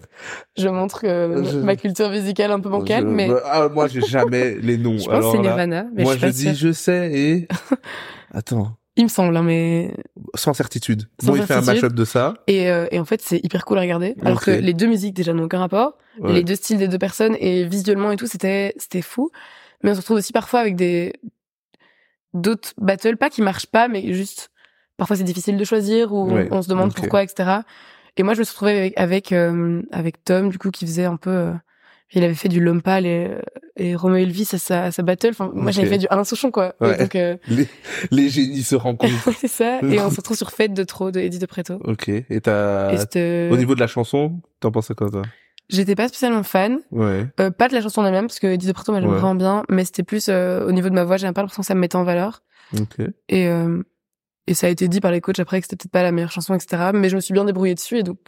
[0.57, 4.00] Je montre euh, Je- ma culture musicale un peu bancale, Je- mais Ah, moi, j'ai
[4.02, 4.99] jamais les noms.
[4.99, 5.87] je pense que Alors c'est là, Nirvana.
[5.92, 7.49] Mais moi, je, dis je sais et...
[8.33, 8.76] Attends.
[8.97, 9.94] Il me semble, hein, mais
[10.35, 11.09] Sans certitude.
[11.23, 11.82] Sans bon, il fait un certitude.
[11.85, 12.35] mashup de ça.
[12.49, 14.14] et, euh, et en fait c'est hyper cool à regarder.
[14.25, 16.32] Alors que les deux musiques déjà n'ont aucun rapport, Ouais.
[16.32, 19.30] les deux styles des deux personnes et visuellement et tout c'était c'était fou.
[19.82, 21.12] Mais on se retrouve aussi parfois avec des
[22.35, 24.50] d'autres battles pas qui marchent pas, mais juste
[24.97, 27.60] parfois c'est difficile de choisir ou Ouais, on se demande pourquoi, etc.
[28.17, 31.04] Et moi je me suis retrouvée avec avec, euh, avec Tom du coup qui faisait
[31.06, 31.52] un peu euh,
[32.12, 33.30] il avait fait du Lompal et,
[33.76, 35.28] et Romeo Elvis à sa, à sa battle.
[35.30, 36.75] Enfin, moi, j'avais fait du Alain Souchon, quoi.
[36.80, 36.99] Ouais.
[36.99, 37.68] donc, euh, Les,
[38.10, 39.30] les génies se rencontrent.
[39.38, 39.80] c'est ça.
[39.82, 41.78] Et on se retrouve sur Fête de trop de Eddie de Preto.
[41.84, 42.08] ok.
[42.08, 42.96] Et t'as...
[42.99, 45.23] C'était- Au niveau de la chanson, t'en pensais quoi, toi?
[45.68, 46.80] J'étais pas spécialement fan.
[46.90, 47.26] Ouais.
[47.38, 49.16] Euh, pas de la chanson en elle-même, parce que Eddie de Preto, moi, j'aime Ouais.
[49.18, 49.62] vraiment bien.
[49.68, 51.80] Mais c'était plus euh, au niveau de ma voix, j'avais pas l'impression que ça me
[51.80, 52.42] mettait en valeur.
[52.76, 52.96] Ok.
[53.28, 53.80] Et, euh,
[54.49, 56.32] et ça a été dit par les coachs après que c'était peut-être pas la meilleure
[56.32, 56.90] chanson, etc.
[56.92, 58.18] Mais je me suis bien débrouillée dessus et donc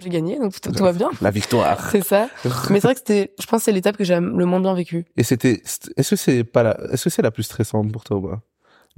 [0.00, 1.10] j'ai gagné, donc tout, tout va bien.
[1.20, 1.90] La victoire.
[1.90, 2.28] C'est ça.
[2.70, 4.74] Mais c'est vrai que c'était, je pense que c'est l'étape que j'ai le moins bien
[4.74, 5.04] vécue.
[5.16, 5.62] Et c'était,
[5.96, 8.40] est-ce que c'est pas la, est-ce que c'est la plus stressante pour toi ou pas?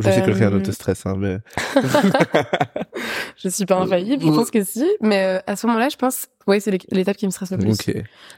[0.01, 1.39] Je sais que rien ne te Euh, stresse, hein, mais.
[3.37, 4.85] Je suis pas infaillible, je pense que si.
[5.01, 7.59] Mais euh, à ce moment-là, je pense, ouais, c'est l'é- l'étape qui me stresse le
[7.59, 7.77] plus.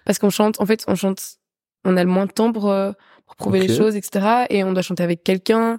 [0.05, 1.23] Parce qu'on chante, en fait, on chante,
[1.85, 2.93] on a le moins de temps pour, euh,
[3.27, 4.45] pour prouver les choses, etc.
[4.51, 5.79] Et on doit chanter avec quelqu'un,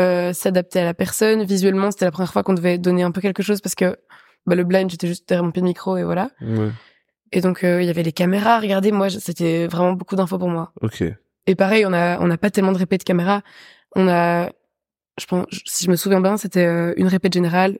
[0.00, 1.42] euh, s'adapter à la personne.
[1.44, 3.96] Visuellement, c'était la première fois qu'on devait donner un peu quelque chose parce que
[4.46, 6.30] bah, le blind, j'étais juste derrière mon pied de micro et voilà.
[6.40, 6.70] Ouais.
[7.32, 8.60] Et donc, euh, il y avait les caméras.
[8.60, 10.72] Regardez, moi, c'était vraiment beaucoup d'infos pour moi.
[10.82, 11.02] Ok.
[11.46, 13.42] Et pareil, on a, on n'a pas tellement de répètes de caméra.
[13.96, 14.50] On a,
[15.18, 17.78] je pense, si je me souviens bien, c'était euh, une répète générale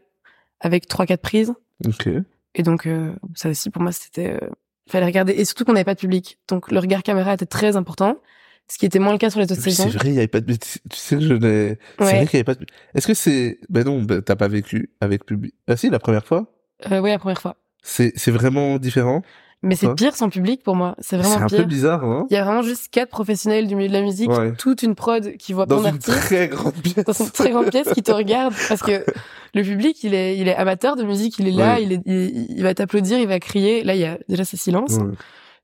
[0.60, 1.54] avec trois, quatre prises.
[1.86, 2.08] Ok.
[2.54, 4.38] Et donc, euh, ça aussi, pour moi, c'était...
[4.42, 4.48] Euh,
[4.88, 5.32] fallait regarder.
[5.32, 6.38] Et surtout qu'on n'avait pas de public.
[6.48, 8.18] Donc, le regard caméra était très important.
[8.68, 9.90] Ce qui était moins le cas sur les autres saisons.
[9.90, 12.34] C'est vrai, il y avait pas de, tu sais que je n'ai, c'est vrai qu'il
[12.34, 15.54] y avait pas de, est-ce que c'est, ben non, ben, t'as pas vécu avec public?
[15.68, 16.53] Ah si, la première fois.
[16.90, 17.56] Euh, ouais, la première fois.
[17.82, 19.22] C'est, c'est vraiment différent.
[19.62, 20.94] Mais c'est pire sans public pour moi.
[20.98, 21.66] C'est C'est vraiment un peu pire.
[21.66, 22.26] bizarre, hein.
[22.28, 24.52] Il y a vraiment juste quatre professionnels du milieu de la musique, Ouais.
[24.52, 26.26] toute une prod qui voit Dans plein une d'artistes.
[26.26, 27.04] très grande pièce.
[27.06, 29.02] Dans une très grande pièce qui te regarde parce que
[29.54, 31.82] le public, il est, il est amateur de musique, il est là, Ouais.
[31.82, 33.82] il, est, il, il va t'applaudir, il va crier.
[33.84, 34.96] Là, il y a déjà ce silence.
[34.98, 35.14] Ouais.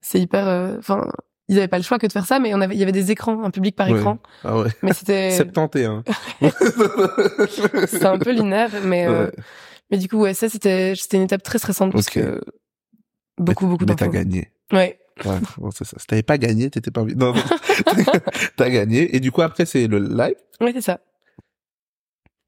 [0.01, 1.07] C'est hyper, euh, enfin,
[1.49, 2.93] ils avaient pas le choix que de faire ça, mais on avait, il y avait
[2.93, 4.17] des écrans, un public par écran.
[4.45, 4.69] Ah ouais.
[4.83, 6.05] Mais c'était, 71.
[7.87, 9.31] c'était un peu linéaire, mais, euh.
[9.91, 12.41] Mais du coup, ouais, ça, c'était, c'était une étape très stressante parce que
[13.39, 14.13] beaucoup, beaucoup Mais t'as d'infos.
[14.13, 14.53] gagné.
[14.73, 14.99] Ouais.
[15.25, 15.97] Ouais, bon, c'est ça.
[15.99, 17.43] Si t'avais pas gagné, t'étais pas, non, non.
[18.57, 19.15] t'as gagné.
[19.15, 20.35] Et du coup, après, c'est le live?
[20.61, 21.01] Ouais, c'est ça.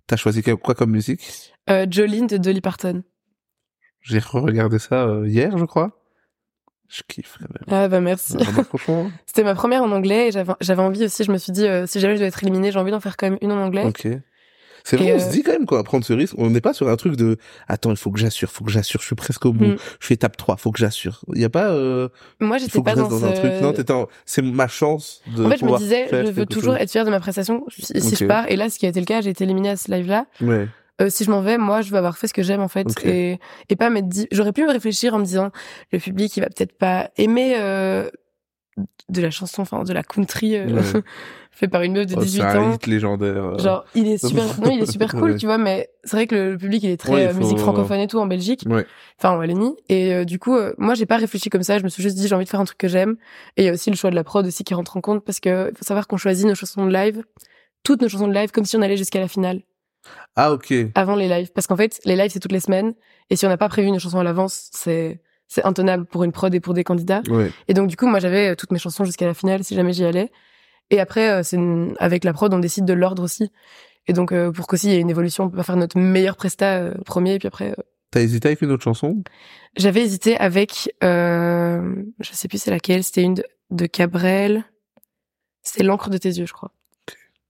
[0.06, 1.52] T'as choisi quoi comme musique?
[1.70, 3.02] Euh, Jolene de Dolly Parton.
[4.00, 5.98] J'ai regardé ça euh, hier, je crois.
[6.88, 7.64] Je kiffe quand même.
[7.82, 8.34] Ah, bah, merci.
[8.36, 9.10] Vraiment, franchement.
[9.26, 11.86] C'était ma première en anglais et j'avais, j'avais envie aussi, je me suis dit, euh,
[11.86, 13.84] si jamais je dois être éliminée, j'ai envie d'en faire quand même une en anglais.
[13.84, 14.06] Ok.
[14.84, 16.34] C'est vrai, on se euh, dit quand même qu'on va prendre ce risque.
[16.38, 17.36] On n'est pas sur un truc de
[17.68, 19.64] attends, il faut que j'assure, faut que j'assure, je suis presque au bout.
[19.64, 19.76] Mm.
[20.00, 21.20] Je fais étape 3, faut que j'assure.
[21.34, 22.08] Il y a pas euh,
[22.40, 23.40] Moi, j'étais pas dans, dans, un ce...
[23.40, 23.52] truc.
[23.62, 26.74] Non, t'étais en- c'est ma chance de En fait, je me disais, je veux toujours
[26.74, 26.82] chose.
[26.82, 28.50] être fière de ma prestation si, je pars.
[28.50, 30.26] Et là, ce qui a été le cas, j'ai été éliminée à ce live-là.
[30.40, 30.68] Ouais.
[31.00, 32.86] Euh, si je m'en vais, moi, je veux avoir fait ce que j'aime en fait,
[33.04, 34.28] et et pas m'être dit.
[34.30, 35.50] J'aurais pu me réfléchir en me disant,
[35.90, 38.08] le public, il va peut-être pas aimer euh,
[39.08, 40.82] de la chanson, enfin de la country euh, Ouais.
[41.50, 42.72] fait par une meuf de Oh, 18 c'est un ans.
[42.72, 43.44] hit légendaire.
[43.44, 43.58] euh.
[43.58, 45.36] Genre, il est super, non, il est super cool, Ouais.
[45.36, 47.58] tu vois, mais c'est vrai que le, le public, il est très Ouais, euh, musique
[47.58, 48.86] francophone et tout en Belgique, Ouais.
[49.18, 49.74] enfin en Wallonie.
[49.90, 51.78] Et euh, du coup, euh, moi, j'ai pas réfléchi comme ça.
[51.78, 53.16] Je me suis juste dit, j'ai envie de faire un truc que j'aime.
[53.58, 55.22] Et il y a aussi le choix de la prod aussi qui rentre en compte
[55.24, 57.22] parce que faut savoir qu'on choisit nos chansons de live,
[57.84, 59.60] toutes nos chansons de live, comme si on allait jusqu'à la finale
[60.36, 60.72] Ah ok.
[60.94, 61.50] avant les lives.
[61.54, 62.94] Parce qu'en fait, les lives, c'est toutes les semaines.
[63.28, 65.20] Et si on n'a pas prévu une chanson à l'avance, c'est
[65.52, 67.22] c'est intenable pour une prod et pour des candidats.
[67.28, 67.50] Ouais.
[67.68, 69.92] Et donc, du coup, moi, j'avais euh, toutes mes chansons jusqu'à la finale si jamais
[69.92, 70.30] j'y allais.
[70.90, 73.50] Et après, euh, c'est une- avec la prod, on décide de l'ordre aussi.
[74.08, 75.98] Et donc, euh, pour qu'aussi il y ait une évolution, on peut pas faire notre
[75.98, 77.34] meilleur prestat euh, premier.
[77.34, 79.22] Et puis après, euh, T'as hésité avec une autre chanson
[79.76, 84.64] j'avais hésité avec, euh, je sais plus c'est laquelle, c'était une de, de Cabrel.
[85.62, 86.72] C'était l'encre de tes yeux, je crois.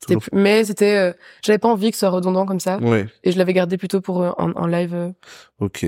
[0.07, 2.79] Plus- mais c'était, j'avais pas envie que ce soit redondant comme ça.
[2.79, 3.07] Ouais.
[3.25, 5.13] Et je l'avais gardé plutôt pour en, en live.
[5.59, 5.85] Ok.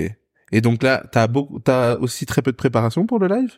[0.51, 3.57] Et donc là, t'as beaucoup, t'as aussi très peu de préparation pour le live?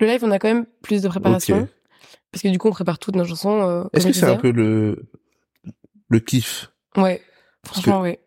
[0.00, 1.68] Le live, on a quand même plus de préparation.
[2.30, 3.60] Parce que du coup, on prépare toutes nos chansons.
[3.62, 5.08] euh, Est-ce que c'est un peu le
[6.08, 6.70] le kiff?
[6.96, 7.20] Ouais.
[7.66, 8.20] Franchement, ouais.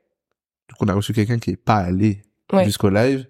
[0.70, 2.22] Donc on a reçu quelqu'un qui est pas allé
[2.54, 2.66] Ouais.
[2.66, 3.28] jusqu'au live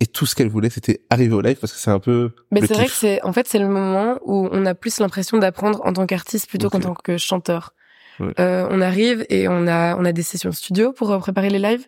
[0.00, 2.62] et tout ce qu'elle voulait c'était arriver au live parce que c'est un peu Mais
[2.66, 5.82] c'est vrai que c'est, en fait, c'est le moment où on a plus l'impression d'apprendre
[5.84, 7.74] en tant qu'artiste plutôt qu'en tant que chanteur.
[8.18, 8.32] Ouais.
[8.40, 11.58] Euh, on arrive et on a, on a des sessions studio pour euh, préparer les
[11.58, 11.86] lives,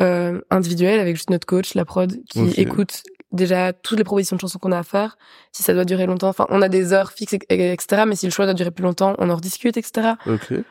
[0.00, 4.40] euh, individuelles avec juste notre coach, la prod, qui écoute déjà toutes les propositions de
[4.40, 5.18] chansons qu'on a à faire.
[5.52, 8.04] Si ça doit durer longtemps, enfin, on a des heures fixes, et- et- etc.
[8.06, 10.12] Mais si le choix doit durer plus longtemps, on en rediscute, etc.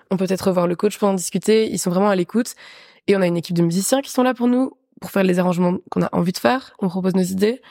[0.09, 1.69] On peut peut-être revoir le coach pour en discuter.
[1.69, 2.55] Ils sont vraiment à l'écoute.
[3.07, 5.37] Et on a une équipe de musiciens qui sont là pour nous, pour faire les
[5.39, 6.73] arrangements qu'on a envie de faire.
[6.79, 7.61] On propose nos idées.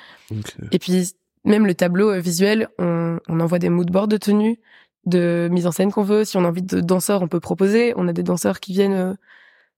[0.73, 1.12] Et puis,
[1.45, 4.59] même le tableau euh, visuel, on, on envoie des moodboards de tenue,
[5.05, 6.25] de mise en scène qu'on veut.
[6.25, 7.92] Si on a envie de danseurs, on peut proposer.
[7.97, 9.16] On a des danseurs qui viennent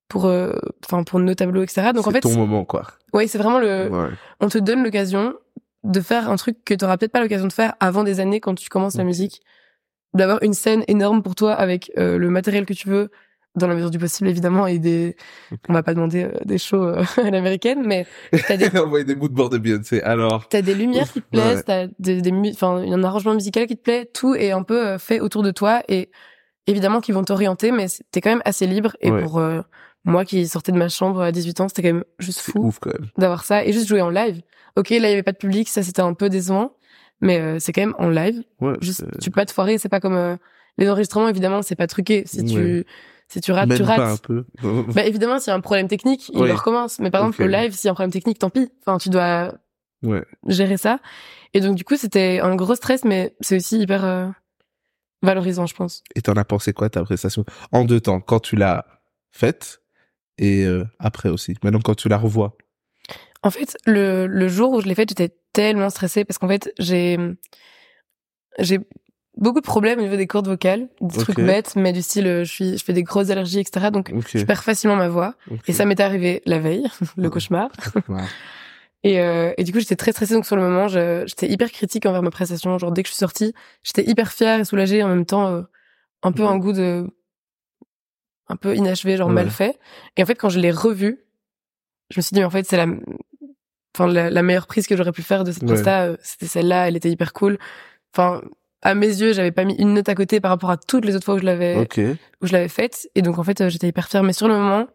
[0.08, 0.52] pour, euh,
[0.86, 1.92] enfin, pour nos tableaux, etc.
[1.94, 2.86] Donc en fait, ton moment quoi.
[3.12, 4.08] ouais, c'est vraiment le, Ouais.
[4.40, 5.34] on te donne l'occasion
[5.84, 8.54] de faire un truc que tu peut-être pas l'occasion de faire avant des années quand
[8.54, 9.08] tu commences la Ok.
[9.08, 9.40] musique.
[10.14, 13.10] D'avoir une scène énorme pour toi avec euh, le matériel que tu veux,
[13.54, 15.16] dans la mesure du possible évidemment, et des,
[15.68, 16.82] on va pas demander euh, des shows
[17.18, 18.06] à l'américaine, mais
[18.46, 20.00] t'as des envoyé des moodboards de Beyoncé.
[20.02, 20.48] Alors.
[20.48, 21.62] T'as des lumières qui te plaisent, Ouais.
[21.62, 25.20] t'as des, des enfin, un arrangement musical qui te plaît, tout est un peu fait
[25.20, 26.10] autour de toi et
[26.66, 28.96] évidemment qu'ils vont t'orienter, mais t'es quand même assez libre.
[29.00, 29.22] Et Ouais.
[29.22, 29.60] pour euh,
[30.04, 32.78] moi qui sortais de ma chambre à 18 ans, c'était quand même juste fou ouf
[32.78, 33.08] quand même.
[33.18, 34.40] d'avoir ça et juste jouer en live.
[34.76, 36.76] Ok, là il y avait pas de public, ça c'était un peu décevant,
[37.20, 38.42] mais euh, c'est quand même en live.
[38.60, 38.74] Ouais.
[38.80, 40.36] Juste, tu peux pas te foirer, c'est pas comme euh,
[40.78, 42.22] les enregistrements évidemment, c'est pas truqué.
[42.26, 42.84] Si tu Ouais.
[43.28, 43.96] si tu rates, Même tu rates.
[43.98, 44.46] pas un peu.
[44.94, 46.52] Bah évidemment, s'il y a un problème technique, il Ouais.
[46.52, 46.98] recommence.
[47.00, 48.70] Mais par exemple, le live, s'il y a un problème technique, tant pis.
[48.80, 49.52] Enfin, tu dois
[50.02, 50.24] ouais.
[50.46, 51.00] gérer ça.
[51.54, 54.28] Et donc, du coup, c'était un gros stress, mais c'est aussi hyper euh,
[55.22, 56.02] valorisant, je pense.
[56.14, 57.44] Et t'en as pensé quoi ta prestation?
[57.72, 58.86] En deux temps quand tu l'as
[59.30, 59.82] faite
[60.38, 61.54] et euh, après aussi.
[61.62, 62.56] Maintenant quand tu la revois?
[63.42, 66.72] En fait, le, le jour où je l'ai faite, j'étais tellement stressée parce qu'en fait,
[66.78, 67.18] j'ai
[68.58, 68.80] j'ai
[69.38, 72.44] beaucoup de problèmes au niveau des cordes vocales, des trucs bêtes, mais du style, euh,
[72.44, 73.90] je suis, je fais des grosses allergies, etc.
[73.92, 75.34] Donc, je perds facilement ma voix.
[75.66, 77.70] Et ça m'est arrivé la veille, le cauchemar.
[79.04, 80.34] Et, euh, et du coup, j'étais très stressée.
[80.34, 82.76] Donc, sur le moment, j'étais hyper critique envers ma prestation.
[82.78, 85.04] Genre, dès que je suis sortie, j'étais hyper fière et soulagée.
[85.04, 85.62] En même temps, euh,
[86.24, 87.06] un peu un goût de...
[88.48, 89.34] Un peu inachevé, genre Ouais.
[89.34, 89.78] mal fait.
[90.16, 91.18] Et en fait, quand je l'ai revue,
[92.10, 92.86] je me suis dit, mais en fait, c'est la...
[93.96, 95.68] Enfin, la, la meilleure prise que j'aurais pu faire de cette Ouais.
[95.74, 96.88] presta, euh, c'était celle-là.
[96.88, 97.58] Elle était hyper cool.
[98.14, 98.42] Enfin,
[98.82, 101.16] à mes yeux, j'avais pas mis une note à côté par rapport à toutes les
[101.16, 101.76] autres fois où je l'avais
[102.40, 103.08] où je l'avais faite.
[103.14, 104.22] Et donc, en fait, euh, j'étais hyper fière.
[104.22, 104.86] Mais sur le moment,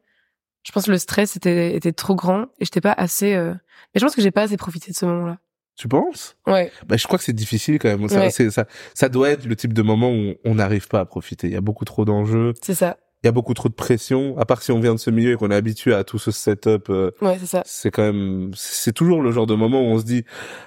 [0.66, 3.34] je pense que le stress était, était trop grand et j'étais pas assez...
[3.36, 3.52] euh,
[3.94, 5.38] Mais je pense que j'ai pas assez profité de ce moment-là.
[5.76, 6.38] Tu penses?
[6.48, 6.72] Ouais.
[6.88, 8.08] bah, je crois que c'est difficile quand même.
[8.08, 8.30] Ça, Ouais.
[8.30, 11.48] ça, ça doit être le type de moment où on n'arrive pas à profiter.
[11.48, 12.98] Il y a beaucoup trop d'enjeux, C'est ça.
[13.24, 14.38] Il y a beaucoup trop de pression.
[14.38, 16.32] À part si on vient de ce milieu et qu'on est habitué à tout ce
[16.32, 17.64] setup, euh, Ouais, c'est ça.
[17.66, 20.26] c'est quand même, c'est toujours le genre de moment où on se dit,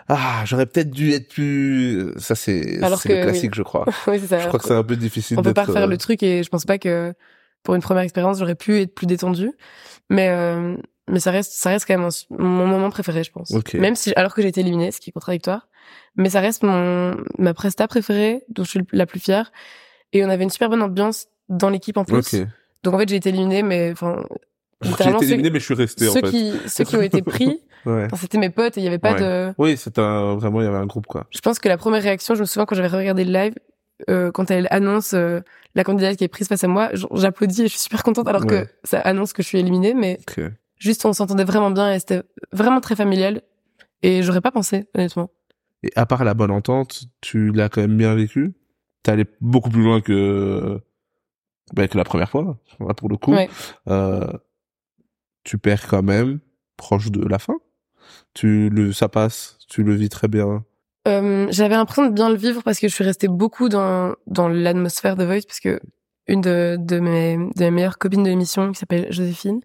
[0.08, 2.12] ah, j'aurais peut-être dû être plus.
[2.16, 3.84] Ça, c'est, c'est le classique, je crois.
[4.06, 4.38] oui, c'est ça.
[4.38, 5.38] Je crois que c'est un peu difficile.
[5.38, 7.12] On peut pas refaire euh, le truc et je pense pas que
[7.62, 9.52] pour une première expérience, j'aurais pu être plus détendue.
[10.08, 10.76] Mais, euh,
[11.10, 13.50] mais ça reste, ça reste quand même un- mon moment préféré, je pense.
[13.50, 13.74] Ok.
[13.74, 15.68] Même si, alors que j'ai été éliminée, ce qui est contradictoire.
[16.16, 19.52] Mais ça reste mon, ma presta préférée, dont je suis la plus fière.
[20.12, 22.16] Et on avait une super bonne ambiance dans l'équipe en plus.
[22.34, 22.46] Ok.
[22.82, 24.24] Donc en fait, j'ai été éliminée, mais enfin,
[24.82, 26.30] J'ai été ceux, éliminé, mais je suis resté, en ceux fait.
[26.30, 28.08] qui, ceux qui ont été pris, Ouais.
[28.16, 29.20] c'était mes potes et il y avait pas Ouais.
[29.20, 31.26] de, Oui, c'est un, vraiment, il y avait un groupe, quoi.
[31.30, 33.54] je pense que la première réaction, je me souviens quand j'avais regardé le live,
[34.10, 35.40] euh, quand elle annonce euh,
[35.74, 38.42] la candidate qui est prise face à moi, j'applaudis et je suis super contente alors
[38.42, 38.64] Ouais.
[38.64, 40.44] que ça annonce que je suis éliminée, mais Ok.
[40.76, 43.42] juste on s'entendait vraiment bien et c'était vraiment très familial.
[44.02, 45.30] Et j'aurais pas pensé, honnêtement.
[45.82, 48.52] Et à part la bonne entente, tu l'as quand même bien vécu?
[49.02, 50.80] T'es allé beaucoup plus loin que
[51.74, 53.32] bah, que la première fois, là, pour le coup.
[53.32, 53.48] Ouais.
[53.88, 54.26] Euh,
[55.44, 56.40] tu perds quand même
[56.76, 57.56] proche de la fin.
[58.34, 60.64] Tu le, ça passe, tu le vis très bien.
[61.08, 64.48] Euh, J'avais l'impression de bien le vivre parce que je suis restée beaucoup dans, dans
[64.48, 65.80] l'atmosphère de Voice parce que
[66.26, 69.60] une de, de, mes, de mes meilleures copines de l'émission qui s'appelle Joséphine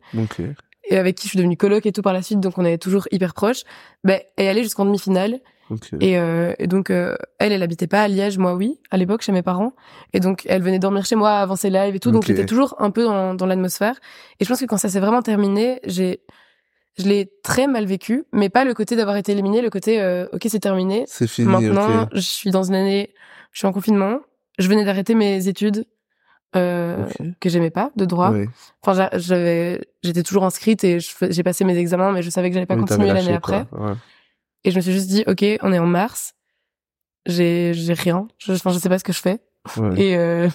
[0.89, 2.77] et avec qui je suis devenue coloc et tout par la suite, donc on est
[2.77, 3.63] toujours hyper proches,
[4.03, 5.39] ben, elle est allée jusqu'en demi-finale
[6.01, 9.21] Et, euh, et donc, euh, elle, elle habitait pas à Liège, moi oui, à l'époque,
[9.21, 9.73] chez mes parents.
[10.13, 12.11] Et donc, elle venait dormir chez moi avant ses lives et tout.
[12.11, 13.95] Donc, j'étais toujours un peu dans, dans l'atmosphère.
[14.39, 16.21] Et je pense que quand ça s'est vraiment terminé, j'ai,
[16.97, 20.25] je l'ai très mal vécu, mais pas le côté d'avoir été éliminée, le côté, euh,
[20.33, 21.05] ok, c'est terminé.
[21.07, 21.47] C'est fini.
[21.47, 23.13] Maintenant, je suis dans une année,
[23.51, 24.19] je suis en confinement.
[24.59, 25.85] Je venais d'arrêter mes études,
[26.55, 27.27] euh, Ok.
[27.39, 28.31] que j'aimais pas, de droit.
[28.81, 32.53] Enfin, j'a- j'avais, j'étais toujours inscrite et j'ai passé mes examens, mais je savais que
[32.55, 33.65] j'allais pas continuer l'année après.
[33.71, 33.93] Ouais.
[34.63, 36.33] Et je me suis juste dit, ok, on est en mars.
[37.25, 38.27] J'ai, j'ai rien.
[38.37, 39.39] Je, enfin, je sais pas ce que je fais.
[39.77, 40.01] Ouais.
[40.01, 40.49] Et, euh,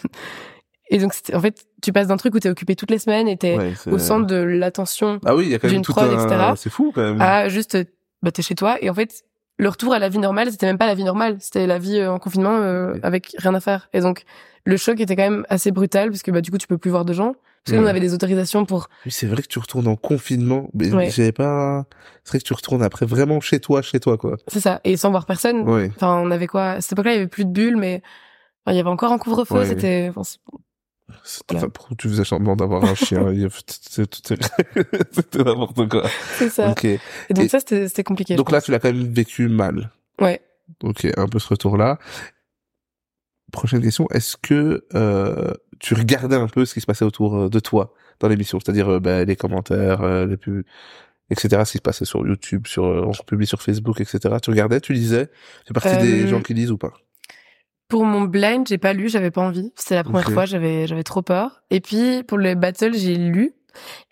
[0.90, 3.36] et donc, en fait, tu passes d'un truc où t'es occupé toutes les semaines et
[3.36, 6.08] t'es Ouais, au centre de l'attention Ah oui, il y a quand même d'une prod,
[6.08, 6.24] un...
[6.24, 6.52] etc.
[6.56, 7.20] C'est fou quand même.
[7.20, 7.76] à juste,
[8.22, 8.76] bah, t'es chez toi.
[8.80, 9.24] Et en fait,
[9.58, 11.36] le retour à la vie normale, c'était même pas la vie normale.
[11.40, 13.88] C'était la vie euh, en confinement, euh, avec rien à faire.
[13.92, 14.24] Et donc,
[14.64, 16.90] le choc était quand même assez brutal parce que, bah, du coup, tu peux plus
[16.90, 17.34] voir de gens.
[17.66, 17.90] Parce que nous, on Ouais.
[17.90, 20.70] avait des autorisations pour, Oui, c'est vrai que tu retournes en confinement.
[20.72, 21.10] Mais Ouais.
[21.10, 21.84] j'avais pas.
[22.22, 24.36] C'est vrai que tu retournes après vraiment chez toi, chez toi, quoi.
[24.46, 24.80] c'est ça.
[24.84, 25.68] Et sans voir personne.
[25.68, 25.90] Ouais.
[25.96, 26.70] Enfin, on avait quoi?
[26.72, 28.02] À cette époque-là, il y avait plus de bulles, mais
[28.64, 29.54] enfin, il y avait encore un couvre-feu.
[29.56, 29.66] Ouais.
[29.66, 30.38] C'était, enfin, c'est-
[31.24, 31.66] C'était Voilà.
[31.66, 33.26] enfin, pour- tu faisais semblant d'avoir un chien.
[35.12, 36.04] C'était n'importe quoi.
[36.38, 36.70] c'est ça.
[36.70, 36.84] Ok.
[36.84, 36.98] Et
[37.30, 38.34] donc Et- ça, c'était compliqué.
[38.36, 39.90] Donc là, tu l'as quand même vécu mal.
[40.20, 40.40] ouais.
[40.82, 41.98] Ok, un peu ce retour-là.
[43.56, 44.06] Prochaine question.
[44.12, 47.94] Est-ce que euh, tu regardais un peu ce qui se passait autour euh, de toi
[48.20, 50.62] dans l'émission, c'est-à-dire euh, ben, les commentaires, euh, les pubs,
[51.30, 51.62] etc.
[51.64, 54.36] Ce qui se passait sur YouTube, sur euh, on publie sur Facebook, etc.
[54.42, 55.28] Tu regardais, tu lisais?
[55.66, 56.92] Tu partie Euh, des gens qui lisent ou pas?
[57.88, 59.72] Pour mon blind, j'ai pas lu, j'avais pas envie.
[59.76, 61.62] C'était la première fois, j'avais j'avais trop peur.
[61.70, 63.52] Et puis pour le battle, j'ai lu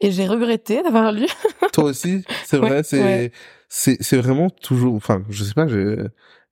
[0.01, 1.27] et j'ai regretté d'avoir lu.
[1.73, 2.83] Toi aussi, c'est Ouais, vrai.
[2.85, 3.33] c'est ouais.
[3.69, 4.95] c'est c'est vraiment toujours.
[4.95, 5.67] Enfin, je sais pas.
[5.67, 5.97] j'ai-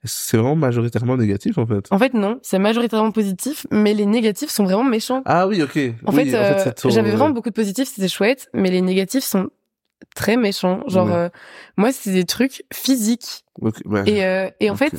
[0.05, 1.87] C'est vraiment majoritairement négatif en fait.
[1.93, 5.23] En fait, non, c'est majoritairement positif, mais les négatifs sont vraiment méchants.
[5.27, 5.79] Ah oui, ok.
[6.07, 9.51] En Oui, fait, euh, j'avais vraiment beaucoup de positifs, c'était chouette, mais les négatifs sont
[10.17, 10.81] très méchants.
[10.89, 11.13] Genre, Ouais.
[11.15, 11.29] euh,
[11.77, 13.45] moi, c'est des trucs physiques.
[13.61, 14.03] Ouais.
[14.07, 14.93] Et, euh, et en fait,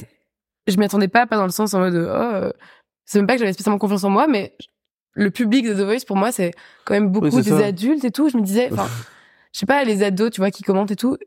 [0.67, 2.51] je m'y attendais pas, pas dans le sens en mode, oh, euh,
[3.05, 4.55] c'est même pas que j'avais spécialement confiance en moi, mais
[5.15, 6.51] le public de The Voice, pour moi, c'est
[6.85, 7.65] quand même beaucoup Oui, des ça.
[7.65, 8.29] adultes et tout.
[8.29, 8.87] Je me disais, enfin,
[9.53, 11.17] je sais pas, les ados, tu vois, qui commentent et tout.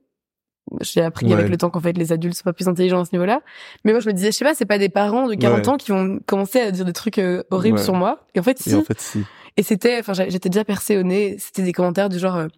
[0.80, 1.34] J'ai appris Ouais.
[1.34, 3.40] avec le temps qu'en fait, les adultes sont pas plus intelligents à ce niveau-là.
[3.84, 5.68] Mais moi, je me disais, je sais pas, c'est pas des parents de 40 Ouais.
[5.68, 7.84] ans qui vont commencer à dire des trucs euh, horribles Ouais.
[7.84, 8.26] sur moi.
[8.34, 8.70] Et en fait, si.
[8.70, 9.22] Et en fait, si.
[9.56, 11.36] Et c'était, enfin, j'étais déjà percée au nez.
[11.38, 12.48] C'était des commentaires du genre, euh,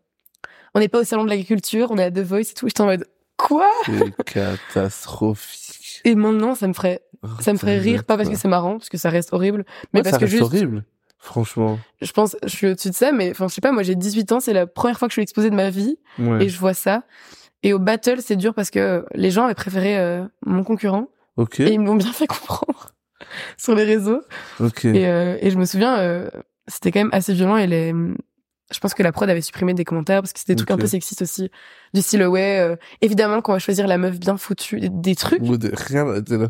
[0.74, 2.66] on n'est pas au salon de l'agriculture, on est à The Voice et tout.
[2.66, 3.04] J'étais en mode,
[3.36, 3.66] quoi?
[3.86, 6.00] C'est catastrophique.
[6.04, 7.02] Et maintenant, ça me ferait,
[7.40, 10.02] ça me ferait rire, pas parce que c'est marrant, parce que ça reste horrible, mais
[10.02, 10.84] parce ça que reste juste, horrible.
[11.20, 11.78] Franchement.
[12.00, 14.30] je pense, je suis au-dessus de ça, mais enfin, je sais pas, moi j'ai 18
[14.32, 16.44] ans, c'est la première fois que je suis exposée de ma vie, Ouais.
[16.44, 17.02] et je vois ça.
[17.62, 21.60] Et au battle, c'est dur parce que les gens avaient préféré euh, mon concurrent, Ok.
[21.60, 22.92] et ils m'ont bien fait comprendre
[23.58, 24.20] sur les réseaux.
[24.60, 24.84] Ok.
[24.84, 26.30] Et, euh, et je me souviens, euh,
[26.68, 27.92] c'était quand même assez violent et les,
[28.72, 30.76] je pense que la prod avait supprimé des commentaires parce que c'était des trucs un
[30.76, 31.50] peu sexistes aussi.
[31.94, 35.42] Du style, ouais, euh, évidemment qu'on va choisir la meuf bien foutue, des, trucs.
[35.42, 36.20] Ou de- Rien.
[36.22, 36.48] t'es là.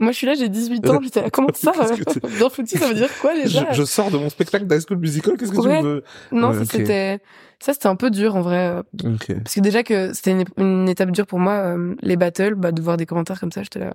[0.00, 2.86] Moi, je suis là, j'ai 18 ans, j'étais là, comment ça, euh, bien foutue, ça
[2.88, 5.36] veut dire quoi déjà Je, je sors de mon spectacle d'High School Musical.
[5.36, 5.78] Qu'est-ce que Ouais.
[5.78, 6.04] tu veux?
[6.30, 7.18] Non, Ouais, c'était,
[7.60, 8.82] ça c'était un peu dur en vrai, euh,
[9.14, 9.34] Ok.
[9.42, 12.72] parce que déjà que c'était une, une étape dure pour moi, euh, les battles, bah,
[12.72, 13.94] de voir des commentaires comme ça, j'étais là,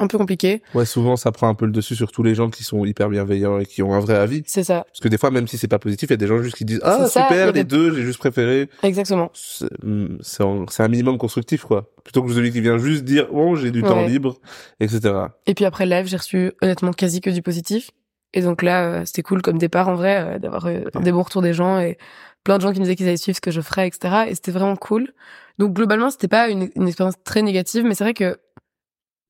[0.00, 0.62] un peu compliqué.
[0.74, 3.08] Ouais, souvent ça prend un peu le dessus sur tous les gens qui sont hyper
[3.08, 4.44] bienveillants et qui ont un vrai avis.
[4.46, 6.28] C'est ça, Parce que des fois, même si c'est pas positif, il y a des
[6.28, 8.68] gens juste qui disent ah ça, super les des- deux, j'ai juste préféré.
[8.84, 9.30] exactement.
[9.34, 11.90] C'est mm, c'est un, minimum constructif quoi.
[12.04, 14.36] Plutôt que celui qui vient juste dire bon j'ai du temps libre,
[14.78, 15.14] etc.
[15.46, 17.90] Et puis après le live, j'ai reçu honnêtement quasi que du positif.
[18.34, 21.42] Et donc là, euh, c'était cool comme départ en vrai, euh, d'avoir des bons retours
[21.42, 21.96] des gens et
[22.44, 24.26] plein de gens qui me disaient qu'ils allaient suivre ce que je ferais, etc.
[24.28, 25.12] Et c'était vraiment cool.
[25.58, 28.38] Donc globalement, c'était pas une, une expérience très négative, mais c'est vrai que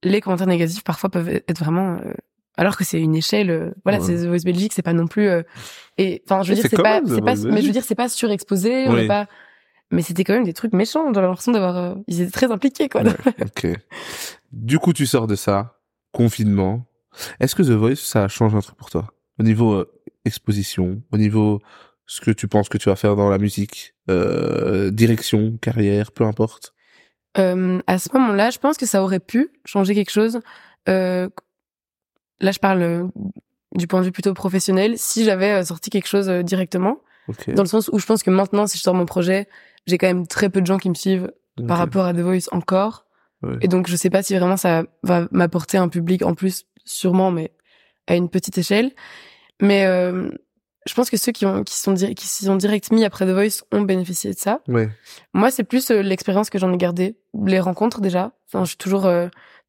[0.05, 2.12] les commentaires négatifs parfois peuvent être vraiment, euh,
[2.57, 4.05] alors que c'est une échelle, euh, voilà, Ouais.
[4.07, 5.27] c'est The Voice Belgique, c'est pas non plus.
[5.29, 5.42] euh,
[5.97, 7.94] et enfin, je veux Mais dire, c'est pas, c'est pas, mais je veux dire, c'est
[7.97, 9.07] pas surexposé, Oui.
[9.09, 9.27] pas.
[9.90, 11.12] Mais c'était quand même des trucs méchants.
[11.14, 13.03] J'avais l'impression d'avoir, euh, ils étaient très impliqués, quoi.
[13.03, 13.66] Ouais, ok.
[14.53, 15.81] Du coup, tu sors de ça,
[16.12, 16.85] confinement.
[17.40, 19.07] Est-ce que The Voice, ça change un truc pour toi?
[19.40, 19.87] Au niveau
[20.27, 21.61] exposition, au niveau
[22.09, 26.25] ce que tu penses que tu vas faire dans la musique, euh, direction, carrière, peu
[26.25, 26.75] importe?
[27.37, 30.40] Euh, à ce moment-là, je pense que ça aurait pu changer quelque chose.
[30.88, 31.29] Euh,
[32.40, 33.11] là je parle
[33.75, 36.99] du point de vue plutôt professionnel, si j'avais sorti quelque chose directement,
[37.49, 39.47] dans le sens où je pense que maintenant, si je sors mon projet,
[39.87, 41.31] j'ai quand même très peu de gens qui me suivent
[41.66, 43.05] par rapport à The Voice encore.
[43.42, 43.59] Ouais.
[43.61, 47.31] Et donc, je sais pas si vraiment ça va m'apporter un public en plus, sûrement,
[47.31, 47.53] mais
[48.07, 48.92] à une petite échelle.
[49.61, 49.85] Mais
[50.88, 53.31] je pense que ceux qui ont qui sont qui s'y sont direct mis après The
[53.31, 54.61] Voice ont bénéficié de ça.
[54.68, 54.88] Ouais.
[55.35, 58.33] Moi, c'est plus euh, l'expérience que j'en ai gardée, les rencontres déjà.
[58.48, 59.29] Enfin, je suis toujours euh,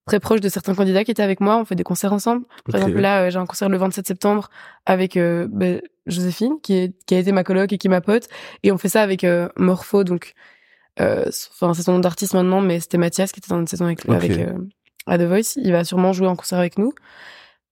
[0.10, 1.58] très proche de certains candidats qui étaient avec moi.
[1.58, 2.46] On fait des concerts ensemble.
[2.66, 4.50] Par exemple, là, euh, j'ai un concert le 27 septembre
[4.86, 8.02] avec euh, ben, Joséphine, qui, est, qui a été ma coloc et qui est ma
[8.02, 8.28] pote.
[8.64, 10.34] Et on fait ça avec euh, Morpho, donc,
[11.00, 13.86] euh, enfin, c'est son nom d'artiste maintenant, mais c'était Mathias qui était dans une saison
[13.86, 14.48] avec, avec
[15.06, 15.56] à The Voice.
[15.58, 16.94] Il va sûrement jouer en concert avec nous.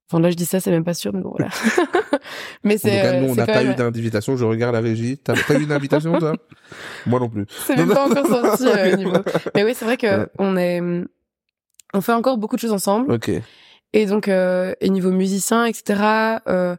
[0.10, 1.50] Enfin, là, je dis ça, c'est même pas sûr, mais bon, voilà.
[2.64, 2.90] mais En tout c'est.
[3.02, 4.38] cas, euh, nous, on n'a pas même- eu d'invitation.
[4.38, 5.18] Je regarde la régie.
[5.18, 6.34] T'as pas eu d'invitation, toi?
[7.06, 7.46] Moi non plus.
[7.66, 9.12] c'est même pas encore sorti euh, niveau.
[9.56, 10.28] Mais oui, c'est vrai que Ouais.
[10.40, 10.82] on est,
[11.94, 13.12] on fait encore beaucoup de choses ensemble.
[13.12, 13.32] Ok.
[13.94, 16.76] Et donc, euh, et niveau musicien, etc., euh,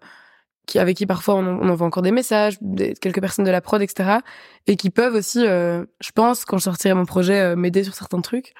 [0.66, 3.50] qui, avec qui parfois on, en- on envoie encore des messages, des, quelques personnes de
[3.50, 4.18] la prod, etc.,
[4.66, 7.94] et qui peuvent aussi, euh, je pense, quand je sortirai mon projet, euh, m'aider sur
[7.94, 8.52] certains trucs.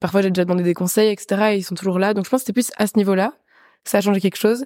[0.00, 2.14] Parfois, j'ai déjà demandé des conseils, etc., et ils sont toujours là.
[2.14, 3.32] Donc, je pense que c'était plus à ce niveau-là
[3.84, 4.64] ça a changé quelque chose.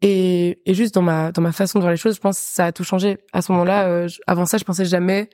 [0.00, 2.44] Et, et juste dans ma, dans ma façon de voir les choses, je pense que
[2.44, 3.18] ça a tout changé.
[3.32, 5.28] À ce moment-là, euh, avant ça, je pensais jamais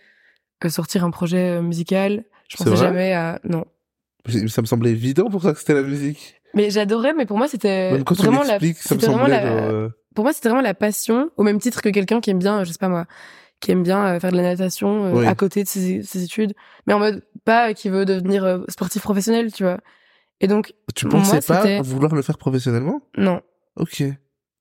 [0.65, 2.25] euh, sortir un projet euh, musical.
[2.49, 3.65] Je pensais jamais à, non.
[4.49, 6.41] Ça me semblait évident pour toi que c'était la musique.
[6.55, 10.33] Mais j'adorais, mais pour moi, c'était vraiment la, ça me vraiment la, genre, pour moi,
[10.33, 12.89] c'était vraiment la passion, au même titre que quelqu'un qui aime bien, je sais pas
[12.89, 13.07] moi,
[13.61, 15.27] qui aime bien faire de la natation Oui.
[15.27, 16.55] à côté de ses, ses études,
[16.87, 19.81] mais en mode pas qui veut devenir sportif professionnel, tu vois.
[20.45, 23.01] Et donc, Tu Moi, pensais pas vouloir le faire professionnellement?
[23.17, 23.41] Non.
[23.77, 24.03] Ok.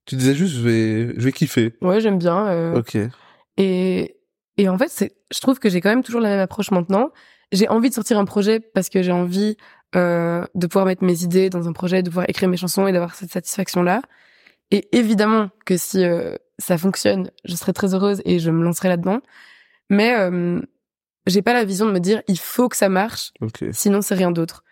[0.06, 1.76] Tu disais juste, je vais, je vais kiffer.
[1.82, 2.48] Ouais, j'aime bien.
[2.48, 2.98] euh, Ok.
[3.58, 4.16] Et,
[4.58, 7.10] et en fait, c'est, je trouve que j'ai quand même toujours la même approche maintenant.
[7.52, 9.58] J'ai envie de sortir un projet parce que j'ai envie
[9.96, 12.92] euh, de pouvoir mettre mes idées dans un projet, de pouvoir écrire mes chansons et
[12.94, 14.02] d'avoir cette satisfaction-là.
[14.72, 18.90] Et évidemment que si euh, ça fonctionne, je serai très heureuse et je me lancerai
[18.90, 19.20] là-dedans.
[19.90, 20.60] Mais euh,
[21.28, 23.66] j'ai pas la vision de me dire il faut que ça marche, Ok.
[23.72, 24.64] sinon c'est rien d'autre.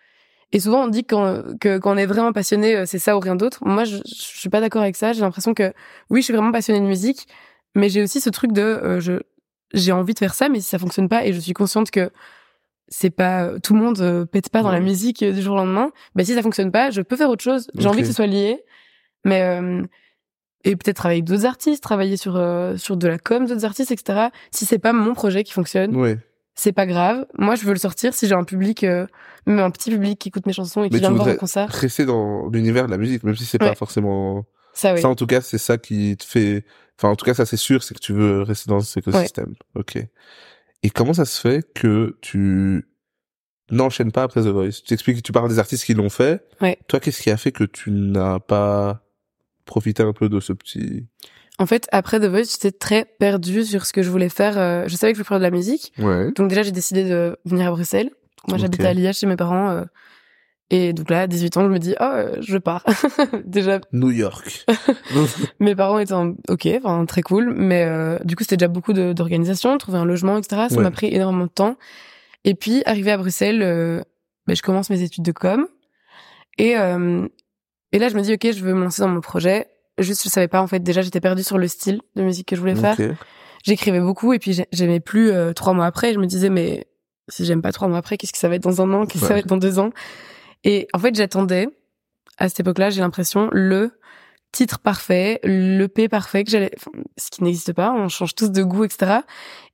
[0.53, 3.19] Et souvent on dit qu'on, que quand on est vraiment passionné, euh, c'est ça ou
[3.19, 3.59] rien d'autre.
[3.65, 5.13] Moi, je, je suis pas d'accord avec ça.
[5.13, 5.73] J'ai l'impression que
[6.09, 7.27] oui, je suis vraiment passionnée de musique,
[7.75, 9.13] mais j'ai aussi ce truc de euh, je
[9.73, 12.11] j'ai envie de faire ça, mais si ça fonctionne pas et je suis consciente que
[12.89, 15.57] c'est pas tout le monde euh, pète pas dans la musique euh, du jour au
[15.57, 15.91] lendemain.
[16.15, 17.71] Ben si ça fonctionne pas, je peux faire autre chose.
[17.77, 18.61] J'ai envie que ce soit lié,
[19.23, 19.81] mais euh,
[20.65, 23.91] et peut-être travailler avec d'autres artistes, travailler sur euh, sur de la com d'autres artistes,
[23.91, 24.27] etc.
[24.51, 26.17] Si c'est pas mon projet qui fonctionne, Ouais.
[26.55, 27.25] C'est pas grave.
[27.37, 29.07] Moi, je veux le sortir si j'ai un public, euh,
[29.45, 31.35] même un petit public qui écoute mes chansons et qui Mais vient me voir en
[31.35, 31.69] concert.
[31.69, 33.75] Rester dans l'univers de la musique, même si c'est pas Ouais.
[33.75, 34.45] forcément.
[34.73, 35.01] Ça, oui.
[35.01, 36.63] Ça, en tout cas, c'est ça qui te fait.
[36.97, 39.53] Enfin, en tout cas, ça, c'est sûr, c'est que tu veux rester dans cet écosystème.
[39.75, 39.97] Ok.
[40.83, 42.87] Et comment ça se fait que tu
[43.69, 44.81] n'enchaînes pas après The Voice?
[44.85, 46.45] Tu expliques, tu parles des artistes qui l'ont fait.
[46.61, 46.77] Ouais.
[46.87, 49.03] Toi, qu'est-ce qui a fait que tu n'as pas
[49.65, 51.05] profité un peu de ce petit
[51.61, 54.57] En fait, après The Voice, j'étais très perdue sur ce que je voulais faire.
[54.57, 55.93] euh, je savais que je voulais faire de la musique.
[55.99, 56.31] Ouais.
[56.31, 58.09] Donc déjà, j'ai décidé de venir à Bruxelles.
[58.47, 58.61] Moi, Ok.
[58.61, 59.69] j'habitais à Liège chez mes parents.
[59.69, 59.83] euh,
[60.73, 62.83] et donc là, à 18 ans, je me dis, oh, euh, je pars.
[63.45, 64.65] déjà, New York.
[65.59, 68.93] mes parents étaient en- ok, enfin très cool, mais euh, du coup c'était déjà beaucoup
[68.93, 70.67] d'organisation, trouver un logement, etc.
[70.69, 70.83] Ça Ouais.
[70.83, 71.75] m'a pris énormément de temps.
[72.45, 74.01] Et puis arrivé à Bruxelles, euh,
[74.47, 75.67] ben, je commence mes études de com
[76.57, 77.27] et euh,
[77.91, 79.67] et là je me dis ok, je veux me lancer dans mon projet.
[80.01, 82.55] Juste je savais pas en fait déjà j'étais perdue sur le style de musique que
[82.55, 82.95] je voulais faire.
[83.63, 86.13] J'écrivais beaucoup et puis j'ai- j'aimais plus euh, trois mois après.
[86.13, 86.87] Je me disais mais
[87.27, 89.21] si j'aime pas trois mois après, qu'est-ce que ça va être dans un an, qu'est-ce
[89.21, 89.91] que ça va être dans deux ans?
[90.63, 91.67] Et en fait j'attendais
[92.37, 93.91] à cette époque-là, j'ai l'impression le
[94.51, 98.51] titre parfait, le P parfait que j'allais, enfin, ce qui n'existe pas, on change tous
[98.51, 99.19] de goût, etc.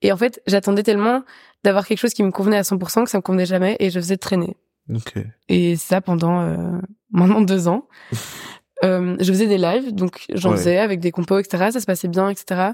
[0.04, 1.24] Et en fait, j'attendais tellement
[1.64, 4.00] d'avoir quelque chose qui me convenait à 100% que ça me convenait jamais et je
[4.00, 4.56] faisais traîner.
[4.94, 5.16] Ok.
[5.50, 6.78] Et ça pendant euh,
[7.12, 7.88] maintenant deux ans.
[8.84, 10.58] Euh, je faisais des lives, donc j'en Ouais.
[10.58, 11.70] faisais avec des compos, etc.
[11.72, 12.72] Ça se passait bien, etc.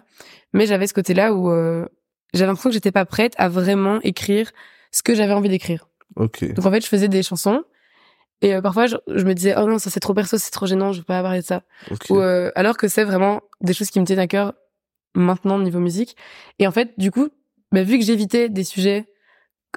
[0.54, 1.86] Mais j'avais ce côté-là où euh,
[2.34, 4.52] j'avais l'impression que j'étais pas prête à vraiment écrire
[4.92, 5.88] ce que j'avais envie d'écrire.
[6.18, 6.44] Ok.
[6.54, 7.64] Donc en fait, je faisais des chansons
[8.42, 10.66] et euh, parfois je, je me disais oh non ça c'est trop perso, c'est trop
[10.66, 11.62] gênant, je veux pas parler de ça.
[11.90, 12.08] Ok.
[12.10, 14.54] Ou, euh, alors que c'est vraiment des choses qui me tiennent à cœur
[15.16, 16.18] maintenant niveau musique.
[16.60, 17.30] Et en fait, du coup,
[17.72, 19.06] bah, vu que j'évitais des sujets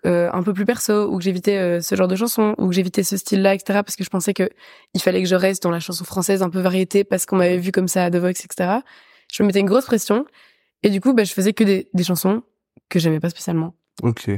[0.05, 2.75] euh, un peu plus perso, ou que j'évitais euh, ce genre de chansons, ou que
[2.75, 4.49] j'évitais ce style-là, etc., parce que je pensais que
[4.95, 7.59] il fallait que je reste dans la chanson française un peu variété, parce qu'on m'avait
[7.59, 8.81] vu comme ça à The Voice, etc.,
[9.33, 10.27] je me mettais une grosse pression.
[10.83, 12.43] Et du coup, bah, je faisais que des, des chansons
[12.89, 13.75] que j'aimais pas spécialement.
[14.03, 14.31] Ok.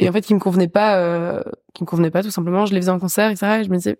[0.00, 1.42] Et en fait, qui me convenaient pas, euh,
[1.74, 2.66] qui me convenaient pas tout simplement.
[2.66, 3.98] Je les faisais en concert, etc., et je me disais,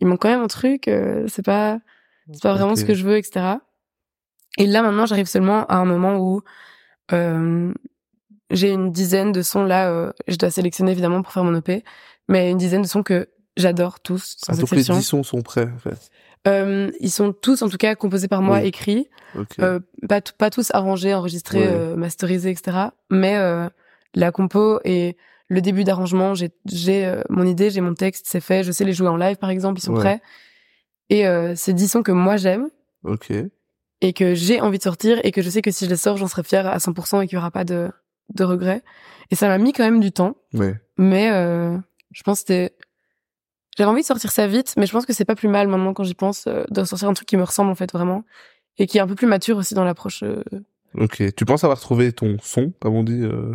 [0.00, 1.78] il manque quand même un truc, euh, c'est pas,
[2.32, 3.56] c'est pas vraiment ce que je veux, etc.
[4.58, 6.42] Et là, maintenant, j'arrive seulement à un moment où
[7.12, 7.72] euh,
[8.50, 9.90] j'ai une dizaine de sons là.
[9.90, 11.84] euh, je dois sélectionner évidemment pour faire mon EP,
[12.28, 14.96] mais une dizaine de sons que j'adore tous, sans Ah, donc les exception.
[14.96, 16.10] 10 sons sont prêts, en fait.
[16.46, 18.66] Euh, ils sont tous, en tout cas, composés par moi, Oui.
[18.66, 19.08] écrits.
[19.36, 19.56] Ok.
[19.60, 21.66] Euh, pas, tous arrangés, enregistrés, Ouais.
[21.74, 22.78] euh, masterisés, etc.
[23.10, 23.68] Mais euh,
[24.14, 25.16] la compo et
[25.48, 26.52] le début d'arrangement, j'ai
[27.06, 28.62] euh, mon idée, j'ai mon texte, c'est fait.
[28.62, 29.98] Je sais les jouer en live, par exemple, ils sont Ouais.
[30.00, 30.22] prêts.
[31.10, 32.68] Et euh, c'est 10 sons que moi j'aime
[33.02, 33.32] ok.
[34.02, 36.16] et que j'ai envie de sortir et que je sais que si je les sors,
[36.18, 37.90] j'en serai fière à 100% et qu'il y aura pas de,
[38.34, 38.82] de regrets.
[39.30, 40.74] Et ça m'a mis quand même du temps, Ouais.
[40.96, 41.76] mais euh,
[42.12, 42.74] je pense que c'était...
[43.76, 45.94] J'avais envie de sortir ça vite, mais je pense que c'est pas plus mal maintenant
[45.94, 48.24] quand j'y pense euh, de sortir un truc qui me ressemble en fait vraiment
[48.78, 50.22] et qui est un peu plus mature aussi dans l'approche.
[50.24, 50.42] euh,
[50.94, 51.22] Ok.
[51.36, 53.54] Tu penses avoir trouvé ton son, comme on dit, euh,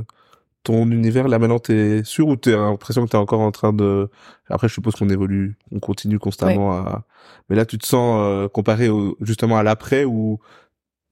[0.63, 1.27] ton univers?
[1.27, 4.09] Là maintenant t'es sûr ou t'as l'impression que t'es encore en train de.
[4.47, 7.03] Après, je suppose qu'on évolue, on continue constamment à.
[7.49, 10.39] Mais là, tu te sens euh, comparé au, justement à l'après où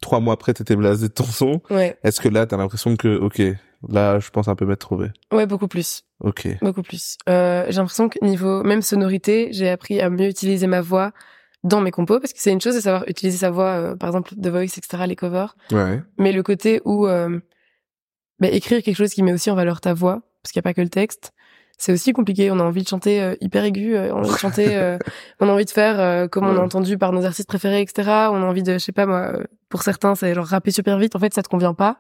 [0.02, 1.62] trois mois après t'étais blasé de ton son.
[1.70, 3.42] Ouais, Est-ce que là, t'as l'impression que, ok,
[3.88, 5.10] là, je pense un peu m'être trouvé?
[5.32, 6.48] ouais, beaucoup plus, Ok.
[6.62, 7.18] beaucoup plus.
[7.30, 11.12] Euh, j'ai l'impression que niveau même sonorité, j'ai appris à mieux utiliser ma voix
[11.64, 14.10] dans mes compos parce que c'est une chose de savoir utiliser sa voix, euh, par
[14.10, 16.02] exemple The Voice, etc., les covers, Ouais.
[16.18, 17.40] mais le côté où euh,
[18.40, 20.68] bah, écrire quelque chose qui met aussi en valeur ta voix, parce qu'il n'y a
[20.70, 21.32] pas que le texte,
[21.82, 22.52] c'est aussi compliqué.
[22.52, 25.00] On a envie de chanter euh, hyper aigu, euh, on a envie de chanter, euh,
[25.40, 26.60] on a envie de faire comme on Ouais.
[26.60, 28.04] a entendu par nos artistes préférés, etc.
[28.32, 29.34] On a envie de, je sais pas moi,
[29.70, 31.16] pour certains c'est genre rapper super vite.
[31.16, 31.98] En fait, ça te convient pas.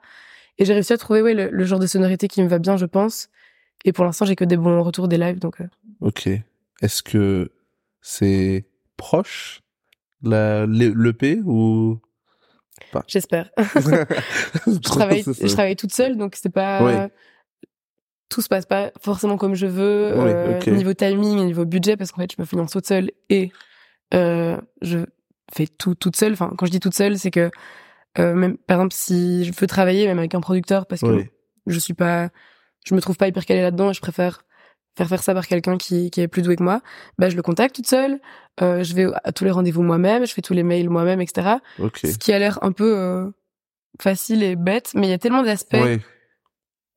[0.59, 2.77] Et j'ai réussi à trouver ouais le, le genre de sonorité qui me va bien,
[2.77, 3.29] je pense.
[3.83, 5.57] Et pour l'instant, j'ai que des bons retours des lives, donc.
[6.01, 6.27] Ok.
[6.81, 7.51] Est-ce que
[8.01, 8.65] c'est
[8.97, 9.61] proche
[10.21, 11.97] la l'EP ou
[13.07, 13.49] J'espère.
[13.57, 16.83] je travaille, je travaille toute seule, donc c'est pas.
[16.83, 16.93] Oui.
[18.31, 22.11] Tout se passe pas forcément comme je veux, Oui, euh, niveau timing, niveau budget, parce
[22.11, 23.51] qu'en fait, je me finance toute seule et
[24.13, 24.99] euh, je
[25.53, 26.31] fais tout toute seule.
[26.31, 27.51] Enfin, quand je dis toute seule, c'est que
[28.19, 31.25] euh, même par exemple, si je veux travailler même avec un producteur, parce que
[31.67, 32.29] je suis pas,
[32.85, 34.43] je me trouve pas hyper calée là-dedans, et je préfère
[34.97, 36.81] faire faire ça par quelqu'un qui, qui est plus doué que moi,
[37.17, 38.19] bah je le contacte toute seule,
[38.61, 41.55] euh, je vais à tous les rendez-vous moi-même, je fais tous les mails moi-même, etc.
[42.11, 43.29] Ce qui a l'air un peu euh,
[44.01, 45.75] facile et bête, mais il y a tellement d'aspects.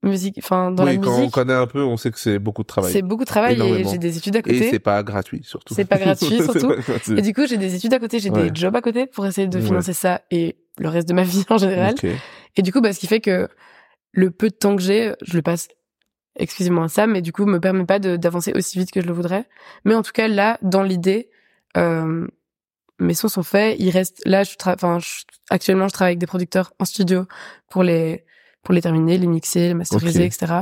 [0.04, 2.38] Musique, enfin dans oui, la quand on musique, connaît un peu, on sait que c'est
[2.38, 2.92] beaucoup de travail.
[2.92, 4.70] c'est beaucoup de travail et j'ai des études à Et côté.
[4.70, 5.74] c'est pas gratuit, surtout.
[5.74, 6.68] C'est pas gratuit, surtout.
[6.68, 7.18] pas gratuit.
[7.18, 8.50] Et du coup, j'ai des études à côté, j'ai Ouais.
[8.50, 9.64] des jobs à côté pour essayer de Ouais.
[9.64, 11.94] financer ça et le reste de ma vie en général.
[12.56, 13.48] Et du coup, bah, ce qui fait que
[14.12, 15.68] le peu de temps que j'ai, je le passe
[16.36, 19.12] exclusivement à ça, mais du coup, me permet pas d'avancer aussi vite que je le
[19.12, 19.46] voudrais.
[19.84, 21.30] Mais en tout cas, là, dans l'idée,
[21.76, 22.26] euh,
[23.00, 23.76] mes sons sont faits.
[23.78, 24.98] Il reste, là, je enfin,
[25.50, 27.26] actuellement, je travaille avec des producteurs en studio
[27.70, 28.24] pour les,
[28.64, 30.54] pour les terminer, les mixer, les masteriser, etc.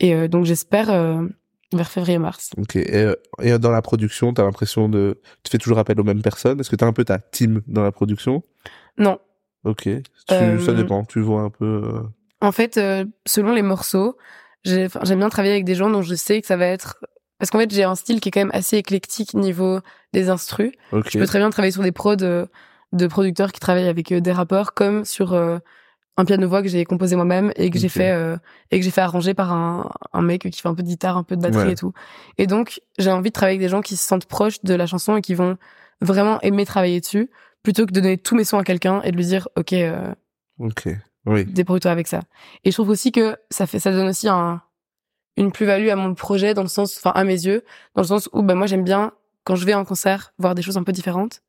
[0.00, 1.26] Et euh, donc, j'espère euh,
[1.72, 2.50] vers février-mars.
[2.58, 2.76] Ok.
[2.76, 6.22] Et, euh, et dans la production, t'as l'impression de, tu fais toujours appel aux mêmes
[6.22, 6.60] personnes?
[6.60, 8.42] Est-ce que t'as un peu ta team dans la production?
[8.98, 9.18] Non,
[9.64, 9.82] Ok.
[9.84, 11.04] Tu, Ça dépend.
[11.04, 12.02] Tu vois un peu.
[12.40, 12.78] En fait,
[13.26, 14.16] selon les morceaux,
[14.64, 16.98] j'aime bien travailler avec des gens dont je sais que ça va être...
[17.38, 19.80] Parce qu'en fait, j'ai un style qui est quand même assez éclectique niveau
[20.12, 20.72] des instrus.
[20.92, 21.08] Ok.
[21.10, 22.16] Je peux très bien travailler sur des prods
[22.94, 25.58] de producteurs qui travaillent avec des rappeurs, comme sur euh,
[26.16, 28.36] un piano-voix que j'ai composé moi-même et que j'ai fait euh,
[28.70, 31.16] et que j'ai fait arranger par un, un mec qui fait un peu de guitare,
[31.16, 31.72] un peu de batterie Ouais.
[31.72, 31.92] et tout.
[32.38, 34.86] Et donc, j'ai envie de travailler avec des gens qui se sentent proches de la
[34.86, 35.56] chanson et qui vont
[36.00, 37.30] vraiment aimer travailler dessus,
[37.62, 40.12] plutôt que de donner tous mes sons à quelqu'un et de lui dire, ok, euh,
[40.60, 40.88] Ok.
[41.26, 41.44] Oui.
[41.46, 42.20] débrouille-toi avec ça.
[42.64, 44.60] Et je trouve aussi que ça fait, ça donne aussi un,
[45.36, 48.28] une plus-value à mon projet dans le sens, enfin, à mes yeux, dans le sens
[48.32, 49.12] où, bah, moi, j'aime bien,
[49.44, 51.42] quand je vais en concert, voir des choses un peu différentes.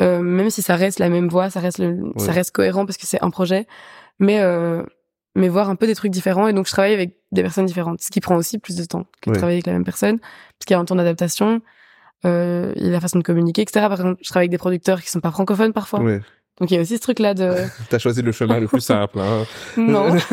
[0.00, 2.96] Euh, même si ça reste la même voix, ça reste le, ça reste cohérent parce
[2.96, 3.66] que c'est un projet.
[4.18, 4.82] Mais, euh,
[5.34, 6.48] mais voir un peu des trucs différents.
[6.48, 8.00] Et donc, je travaille avec des personnes différentes.
[8.00, 10.18] Ce qui prend aussi plus de temps que de travailler avec la même personne.
[10.18, 11.60] Parce qu'il y a un temps d'adaptation,
[12.24, 13.86] euh, il y a la façon de communiquer, etc.
[13.88, 16.00] Par exemple, je travaille avec des producteurs qui sont pas francophones parfois.
[16.00, 16.20] Ouais.
[16.60, 17.52] Donc, il y a aussi ce truc-là de,
[17.90, 19.18] T'as choisi le chemin le plus simple.
[19.18, 19.44] Hein.
[19.76, 20.16] non.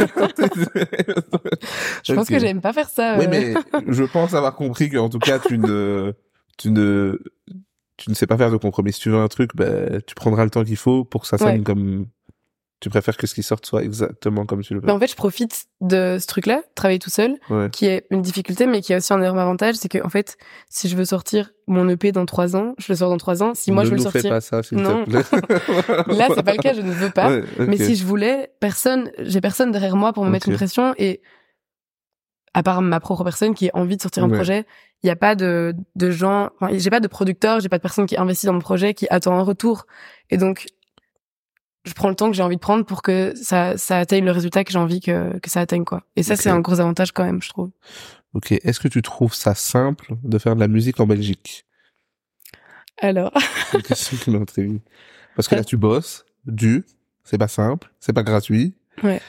[2.03, 3.17] Je pense que j'aime pas faire ça.
[3.17, 3.29] Oui, euh.
[3.29, 3.55] mais
[3.87, 6.13] je pense avoir compris qu'en tout cas, tu ne,
[6.57, 7.17] tu ne,
[8.01, 8.93] tu ne sais pas faire de compromis.
[8.93, 11.37] Si tu veux un truc, ben, tu prendras le temps qu'il faut pour que ça
[11.37, 11.63] sonne Ouais.
[11.63, 12.07] comme,
[12.79, 14.87] tu préfères que ce qui sorte soit exactement comme tu le veux.
[14.87, 17.69] Mais en fait, je profite de ce truc-là, travailler tout seul, Ouais.
[17.71, 20.35] qui est une difficulté, mais qui a aussi un énorme avantage, c'est que en fait,
[20.67, 23.53] si je veux sortir mon EP dans trois ans, je le sors dans trois ans.
[23.53, 25.05] Si moi ne je veux le sortir, pas ça, s'il Non.
[25.05, 25.21] te plaît.
[26.17, 27.29] là c'est pas le cas, je ne veux pas.
[27.29, 27.43] Ouais.
[27.59, 31.21] Mais si je voulais, personne, j'ai personne derrière moi pour me mettre une pression et
[32.53, 34.35] à part ma propre personne qui a envie de sortir un Ouais.
[34.35, 34.65] projet,
[35.03, 37.81] il n'y a pas de, de gens, enfin, j'ai pas de producteur, j'ai pas de
[37.81, 39.85] personne qui investit dans mon projet, qui attend un retour.
[40.29, 40.67] Et donc,
[41.85, 44.31] je prends le temps que j'ai envie de prendre pour que ça, ça atteigne le
[44.31, 46.03] résultat que j'ai envie que, que ça atteigne, quoi.
[46.15, 47.71] Et ça, c'est un gros avantage quand même, je trouve.
[48.33, 48.51] Ok.
[48.51, 51.65] Est-ce que tu trouves ça simple de faire de la musique en Belgique?
[52.99, 53.31] Alors,
[53.71, 54.79] C'est une question qui m'intrigue.
[55.35, 56.85] Parce que là, tu bosses, du,
[57.23, 58.75] c'est pas simple, c'est pas gratuit.
[59.01, 59.19] Ouais.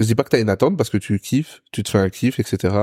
[0.00, 2.10] Je dis pas que t'as une attente parce que tu kiffes, tu te fais un
[2.10, 2.74] kiff, etc.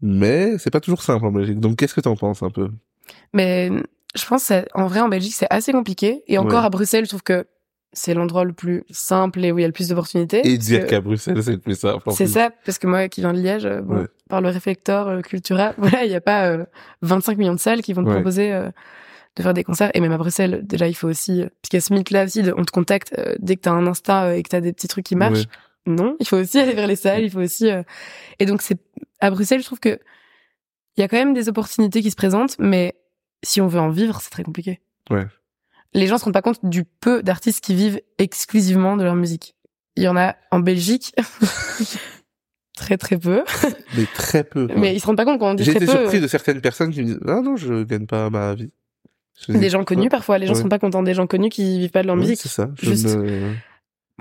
[0.00, 1.60] Mais c'est pas toujours simple en Belgique.
[1.60, 2.70] Donc, qu'est-ce que t'en penses un peu?
[3.32, 3.70] Mais
[4.14, 6.22] je pense, en vrai, en Belgique, c'est assez compliqué.
[6.28, 6.66] Et encore Ouais.
[6.66, 7.46] à Bruxelles, je trouve que
[7.92, 10.46] c'est l'endroit le plus simple et où il y a le plus d'opportunités.
[10.46, 12.10] Et dire qu'à Bruxelles, c'est le plus simple.
[12.12, 14.06] C'est ça, parce que moi qui viens de Liège, euh, bon, Ouais.
[14.28, 16.64] par le réflecteur euh, Cultura, voilà, il n'y a pas euh,
[17.02, 18.14] 25 millions de salles qui vont te Ouais.
[18.14, 18.70] proposer euh,
[19.36, 19.90] de faire des concerts.
[19.94, 21.42] Et même à Bruxelles, déjà, il faut aussi...
[21.42, 23.62] euh, Parce qu'il y a ce mythe-là aussi, de- on te contacte euh, dès que
[23.62, 25.44] tu as un Insta euh, et que tu as des petits trucs qui marchent.
[25.86, 27.70] Non, il faut aussi aller vers les salles, il faut aussi...
[27.70, 27.82] euh,
[28.40, 28.78] Et donc, c'est
[29.20, 29.98] à Bruxelles, je trouve que
[30.96, 32.94] il y a quand même des opportunités qui se présentent, mais
[33.44, 34.80] si on veut en vivre, c'est très compliqué.
[35.10, 35.26] Ouais.
[35.94, 39.54] Les gens se rendent pas compte du peu d'artistes qui vivent exclusivement de leur musique.
[39.96, 41.14] Il y en a en Belgique,
[42.76, 43.42] très très peu,
[43.96, 44.66] Mais très peu.
[44.66, 44.76] quoi.
[44.76, 45.98] mais ils se rendent pas compte quand on dit J'ai très été peu.
[46.00, 48.70] surpris de certaines personnes qui me disent Ah non, je gagne pas ma vie.
[49.48, 50.60] Des gens connus parfois, les gens Ouais.
[50.62, 52.68] rendent pas hein, des gens connus qui vivent pas de leur Ouais, musique, C'est ça.
[52.80, 53.16] Je Juste.
[53.16, 53.52] ne-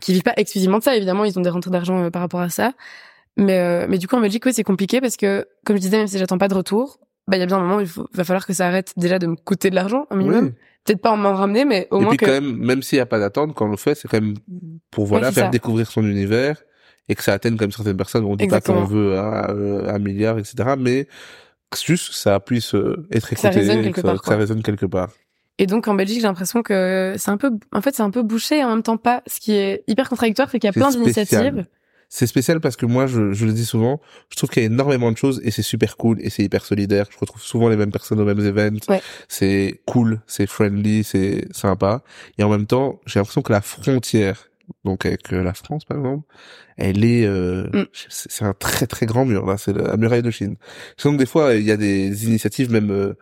[0.01, 0.95] qui vivent pas exclusivement de ça.
[0.95, 2.74] Évidemment, ils ont des rentrées d'argent euh, par rapport à ça,
[3.36, 5.97] mais euh, mais du coup en Belgique, oui, c'est compliqué parce que comme je disais,
[5.97, 7.88] même si j'attends pas de retour, bah il y a bien un moment où il
[7.88, 10.45] faut, va falloir que ça arrête déjà de me coûter de l'argent un minimum.
[10.45, 10.51] Oui.
[10.86, 12.97] Peut-être pas en m'en ramener, mais au Et moins puis que quand même, même s'il
[12.97, 14.36] n'y a pas d'attente, quand on le fait, c'est quand même
[14.91, 15.49] pour voilà Ouais, faire ça.
[15.49, 16.61] découvrir son univers
[17.09, 18.24] et que ça atteigne comme certaines personnes.
[18.24, 18.82] On dit Exactement.
[18.82, 20.76] pas qu'on veut un, euh, un milliard, etc.
[20.80, 21.07] Mais
[21.86, 24.63] juste ça puisse euh, être Que ça écouté, résonne quelque que ça, part, ça résonne
[24.63, 25.09] quelque part.
[25.59, 28.22] Et donc en Belgique, j'ai l'impression que c'est un peu, en fait, c'est un peu
[28.22, 29.24] bouché et en même temps pas.
[29.28, 31.65] Ce qui est hyper contradictoire, c'est qu'il y a plein d'initiatives.
[32.09, 33.99] C'est spécial parce que moi, je, je le dis souvent,
[34.30, 36.63] je trouve qu'il y a énormément de choses et c'est super cool et c'est hyper
[36.63, 37.07] solidaire.
[37.11, 38.80] Je retrouve souvent les mêmes personnes aux mêmes events.
[38.88, 39.01] Ouais.
[39.28, 42.01] C'est cool, c'est friendly, c'est sympa.
[42.38, 44.47] Et en même temps, j'ai l'impression que la frontière,
[44.84, 46.26] donc avec euh, la France par exemple,
[46.78, 47.84] elle est, euh, Mm.
[48.09, 50.55] c'est un très très grand mur là, c'est la muraille de Chine.
[51.03, 53.13] Donc des fois, il y a des initiatives même euh,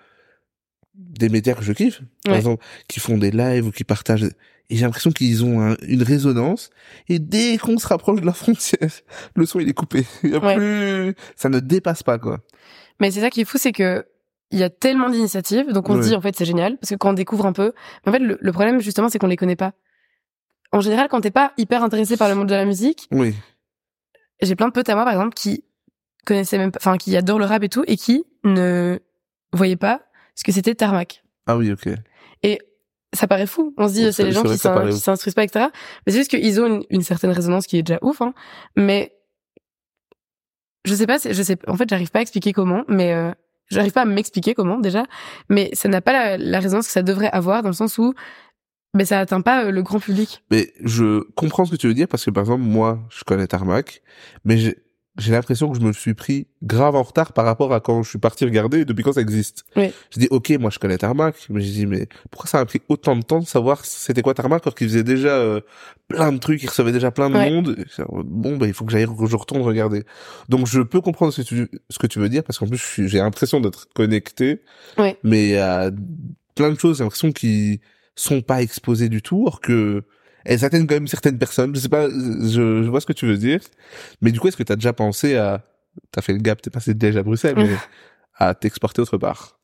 [0.93, 2.39] des médias que je kiffe, par Ouais.
[2.39, 4.23] exemple, qui font des lives ou qui partagent.
[4.69, 6.69] Et j'ai l'impression qu'ils ont un- une résonance.
[7.09, 8.89] Et dès qu'on se rapproche de la frontière,
[9.35, 10.05] le son il est coupé.
[10.23, 10.55] Il y a Ouais.
[10.55, 12.39] plus, ça ne dépasse pas quoi.
[12.99, 14.05] Mais c'est ça qui est fou, c'est que
[14.51, 16.95] il y a tellement d'initiatives, donc on se dit en fait c'est génial parce que
[16.95, 17.73] quand on découvre un peu,
[18.05, 19.73] mais en fait le, le problème justement c'est qu'on les connaît pas.
[20.71, 23.33] En général, quand t'es pas hyper intéressé par le monde de la musique, Oui.
[24.41, 25.63] j'ai plein de potes à moi par exemple qui
[26.25, 28.99] connaissaient même pas, enfin qui adorent le rap et tout et qui ne
[29.53, 30.01] voyaient pas
[30.35, 31.23] ce que c'était Tarmac.
[31.47, 31.87] Ah oui, ok.
[32.43, 32.59] Et
[33.13, 33.73] ça paraît fou.
[33.77, 35.67] On se dit, c'est les gens qui s'instruisent pas, etc.
[36.05, 38.33] Mais c'est juste qu'ils ont une, une certaine résonance qui est déjà ouf, hein.
[38.75, 39.15] Mais
[40.83, 43.31] je sais pas, je sais, en fait, j'arrive pas à expliquer comment, mais euh,
[43.69, 45.05] j'arrive pas à m'expliquer comment déjà.
[45.49, 48.13] Mais ça n'a pas la, la résonance que ça devrait avoir dans le sens où,
[48.95, 50.43] mais ça atteint pas euh, le grand public.
[50.49, 53.45] Mais je comprends ce que tu veux dire parce que par exemple moi je connais
[53.47, 54.01] Tarmac,
[54.43, 54.77] mais j'ai
[55.17, 58.09] j'ai l'impression que je me suis pris grave en retard par rapport à quand je
[58.09, 59.63] suis parti regarder et depuis quand ça existe.
[59.77, 59.93] Oui.
[60.13, 62.81] Je dis ok moi je connais Tarmac, mais je dis mais pourquoi ça a pris
[62.89, 65.61] autant de temps de savoir c'était quoi Tarmac alors qu'il faisait déjà euh,
[66.09, 67.49] plein de trucs, il recevait déjà plein de Ouais.
[67.49, 67.77] monde.
[68.25, 70.03] Bon bah il faut que j'aille que je retourne regarder.
[70.49, 73.07] Donc je peux comprendre ce que tu ce que tu veux dire parce qu'en plus
[73.07, 74.63] j'ai l'impression d'être connecté,
[74.97, 75.17] Ouais.
[75.23, 75.91] mais il y a
[76.55, 77.79] plein de choses j'ai l'impression qui
[78.15, 80.03] sont pas exposées du tout, or que
[80.45, 81.75] elles atteignent quand même certaines personnes.
[81.75, 83.59] Je sais pas, je, je vois ce que tu veux dire.
[84.21, 85.65] Mais du coup, est-ce que tu as déjà pensé à,
[86.11, 87.75] t'as fait le gap, t'es passé déjà à Bruxelles, mais
[88.35, 89.59] à t'exporter autre part?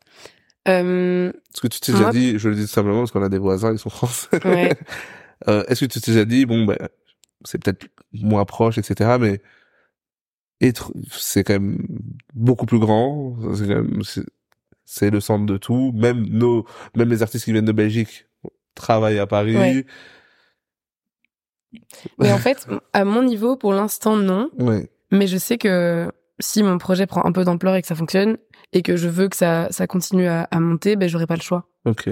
[0.68, 3.38] Euh, Est-ce que tu t'es déjà dit, je le dis simplement parce qu'on a des
[3.40, 4.28] voisins, ils sont français.
[4.46, 4.76] ouais.
[5.48, 6.78] Euh, est-ce que tu t'es déjà dit, bon, ben,
[7.46, 9.42] c'est peut-être moins proche, etc., mais
[10.62, 11.80] être, c'est quand même
[12.36, 13.36] beaucoup plus grand,
[14.86, 18.28] c'est le centre de tout, même nos, même les artistes qui viennent de Belgique
[18.76, 19.58] travaillent à Paris.
[19.58, 19.86] Ouais.
[22.20, 24.50] Mais en fait, à mon niveau, pour l'instant, non.
[24.60, 24.90] Ouais.
[25.12, 28.38] Mais je sais que si mon projet prend un peu d'ampleur et que ça fonctionne
[28.74, 31.42] et que je veux que ça, ça continue à, à monter, ben j'aurai pas le
[31.42, 31.68] choix.
[31.86, 32.10] Ok.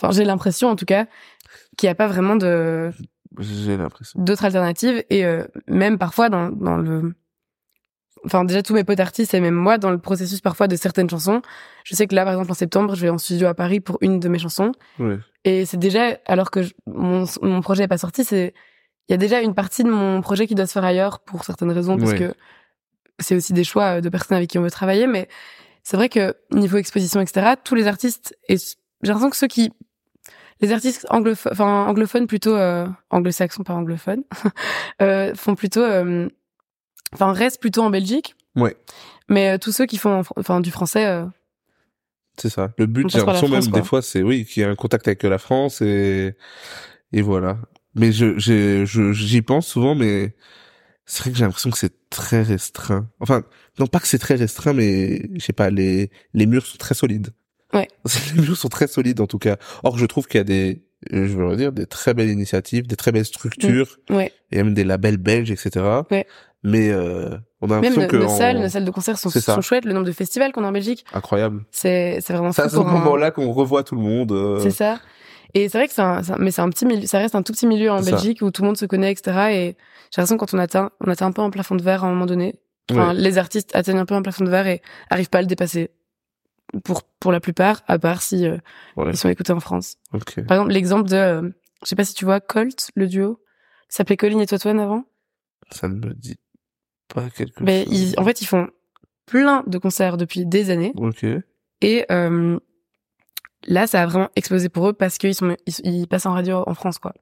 [0.00, 1.06] Enfin, j'ai l'impression, en tout cas,
[1.76, 2.90] qu'il n'y a pas vraiment de
[3.38, 4.20] J'ai l'impression.
[4.20, 7.14] d'autres alternatives et euh, même parfois dans, dans le
[8.24, 11.08] enfin déjà tous mes potes artistes et même moi dans le processus parfois de certaines
[11.10, 11.42] chansons.
[11.84, 13.98] Je sais que là par exemple en septembre je vais en studio à Paris pour
[14.00, 14.72] une de mes chansons.
[14.98, 15.18] Ouais.
[15.44, 18.54] et c'est déjà alors que je- mon, mon projet est pas sorti c'est
[19.08, 21.44] il y a déjà une partie de mon projet qui doit se faire ailleurs pour
[21.44, 22.34] certaines raisons parce que
[23.18, 25.06] c'est aussi des choix de personnes avec qui on veut travailler.
[25.06, 25.28] Mais
[25.82, 28.74] c'est vrai que niveau exposition etc tous les artistes et j'ai
[29.08, 29.70] l'impression que ceux qui
[30.60, 34.22] les artistes anglophones, enfin anglophones plutôt euh, anglo-saxons pas anglophones,
[35.02, 36.28] euh, font plutôt, euh,
[37.14, 38.34] enfin restent plutôt en Belgique.
[38.56, 38.76] Ouais.
[39.28, 41.24] Mais euh, tous ceux qui font, enfin du français, euh,
[42.38, 42.72] C'est ça.
[42.78, 43.80] Le but, j'ai l'impression même quoi.
[43.80, 46.34] des fois, c'est oui, qu'il y a un contact avec la France et
[47.12, 47.58] et voilà.
[47.94, 50.34] Mais je j'y pense souvent, mais
[51.06, 53.08] c'est vrai que j'ai l'impression que c'est très restreint.
[53.20, 53.44] Enfin,
[53.78, 56.94] non pas que c'est très restreint, mais je sais pas, les les murs sont très
[56.94, 57.30] solides.
[57.72, 57.88] Ouais.
[58.36, 59.56] Les murs sont très solides en tout cas.
[59.82, 62.86] Or, je trouve qu'il y a des, euh, je veux dire, des très belles initiatives,
[62.86, 64.32] des très belles structures, ouais.
[64.52, 65.84] et même des labels belges, etc.
[66.10, 66.26] Ouais.
[66.64, 69.60] Mais euh, on a l'impression que nos en- salles, nos salles de concert sont, sont
[69.60, 69.84] chouettes.
[69.84, 71.64] Le nombre de festivals qu'on a en Belgique, incroyable.
[71.70, 74.32] c'est c'est vraiment C'est à ce un- moment-là qu'on revoit tout le monde.
[74.32, 74.98] euh, C'est ça.
[75.56, 77.36] Et c'est vrai que c'est un, c'est un- mais c'est un petit milieu, ça reste
[77.36, 78.10] un tout petit milieu en ça.
[78.10, 79.38] Belgique où tout le monde se connaît, etc.
[79.52, 79.76] Et
[80.10, 82.10] j'ai l'impression quand on atteint, on atteint un peu un plafond de verre à un
[82.10, 82.56] moment donné.
[82.90, 83.14] Enfin, ouais.
[83.14, 85.90] les artistes atteignent un peu un plafond de verre et arrivent pas à le dépasser.
[86.82, 88.56] Pour, pour la plupart, à part si euh,
[88.96, 89.10] Ouais.
[89.10, 89.94] ils sont écoutés en France.
[90.10, 91.42] Par exemple, l'exemple de, euh,
[91.82, 93.38] je sais pas si tu vois, Colt, le duo,
[93.88, 95.04] s'appelait Colin et Toitoine avant?
[95.70, 96.34] Ça me dit
[97.08, 98.12] pas quelque Ben, chose.
[98.12, 98.68] ils, en fait, ils font
[99.26, 100.92] plein de concerts depuis des années.
[100.96, 101.24] Ok.
[101.80, 102.58] Et euh,
[103.66, 106.62] là, ça a vraiment explosé pour eux parce qu'ils sont ils, ils passent en radio
[106.66, 107.14] en France, quoi.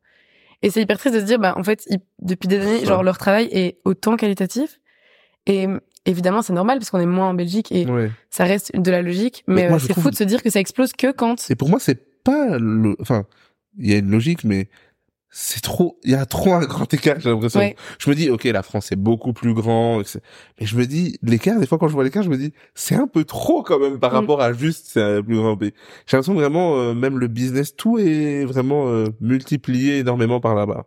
[0.63, 3.03] Et c'est hyper triste de se dire, bah en fait, ils- depuis des années, genre
[3.03, 4.79] leur travail est autant qualitatif.
[5.47, 5.67] Et
[6.07, 8.11] évidemment, c'est normal parce qu'on est moins en Belgique et Ouais.
[8.31, 9.43] ça reste de la logique.
[9.49, 11.51] Mais, Mais euh, c'est fou de se dire que ça explose que quand.
[11.51, 13.27] Et pour moi, c'est pas le, enfin,
[13.77, 14.69] il y a une logique, mais
[15.35, 17.61] c'est trop, il y a trop un grand écart, j'ai l'impression.
[17.61, 17.75] Ouais.
[17.99, 20.23] Je me dis, ok, la France est beaucoup plus grand, et que c'est-
[20.61, 22.95] mais je me dis, l'écart, des fois, quand je vois l'écart, je me dis, c'est
[22.95, 24.17] un peu trop quand même par Mm.
[24.17, 25.73] rapport à juste, c'est un plus grand pays.
[26.07, 30.85] J'ai l'impression vraiment, euh, même le business, tout est vraiment euh, multiplié énormément par là-bas.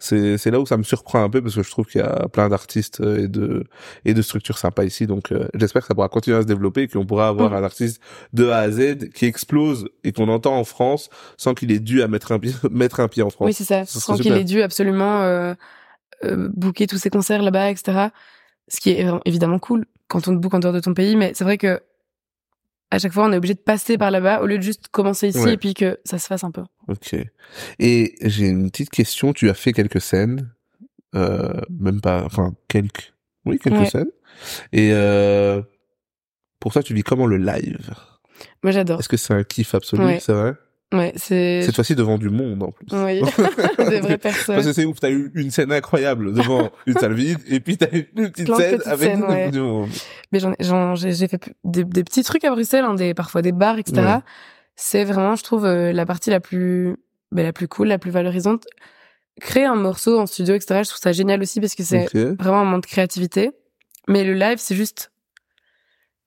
[0.00, 2.04] C'est, c'est là où ça me surprend un peu parce que je trouve qu'il y
[2.04, 3.64] a plein d'artistes euh, et de,
[4.04, 5.06] et de structures sympas ici.
[5.08, 7.54] Donc, euh, j'espère que ça pourra continuer à se développer et qu'on pourra avoir Mm.
[7.54, 8.00] un artiste
[8.32, 12.00] de A à Z qui explose et qu'on entend en France sans qu'il ait dû
[12.02, 13.46] à mettre un pied, mettre un pied en France.
[13.46, 13.84] Oui, c'est ça.
[13.86, 15.54] Sans qu'il ait dû absolument euh,
[16.24, 18.08] euh, booker tous ses concerts là-bas, etc.
[18.68, 21.16] Ce qui est évi- évidemment cool quand on te book en dehors de ton pays,
[21.16, 21.80] mais c'est vrai que
[22.90, 25.28] à chaque fois, on est obligé de passer par là-bas au lieu de juste commencer
[25.28, 25.54] ici Ouais.
[25.54, 26.62] et puis que ça se fasse un peu.
[26.88, 27.14] Ok.
[27.78, 29.32] Et j'ai une petite question.
[29.32, 30.50] Tu as fait quelques scènes,
[31.14, 33.12] euh, même pas, enfin quelques,
[33.44, 33.90] oui quelques Ouais.
[33.90, 34.10] scènes.
[34.72, 35.60] Et euh,
[36.60, 37.90] pour toi, tu vis comment le live?
[38.62, 39.00] Moi, j'adore.
[39.00, 40.04] Est-ce que c'est un kiff absolu?
[40.04, 40.20] Ouais.
[40.20, 40.54] C'est vrai?
[40.92, 41.62] Ouais, c'est.
[41.62, 42.86] Cette fois-ci devant du monde en plus.
[42.92, 43.20] Oui,
[43.90, 44.54] des vraies personnes.
[44.56, 47.76] Parce que c'est ouf, t'as eu une scène incroyable devant une salle vide, et puis
[47.76, 49.50] t'as eu une petite scène avec scènes, ouais.
[49.50, 49.90] du monde.
[50.32, 53.42] Mais j'en, ai- j'en, j'ai, fait des, des petits trucs à Bruxelles, hein, des, parfois
[53.42, 54.00] des bars, etc.
[54.00, 54.18] Ouais.
[54.76, 56.96] C'est vraiment, je trouve, euh, la partie la plus,
[57.32, 58.64] ben, la plus cool, la plus valorisante.
[59.40, 60.80] Créer un morceau en studio, etc.
[60.84, 63.50] Je trouve ça génial aussi parce que c'est vraiment un moment de créativité.
[64.08, 65.12] Mais le live, c'est juste,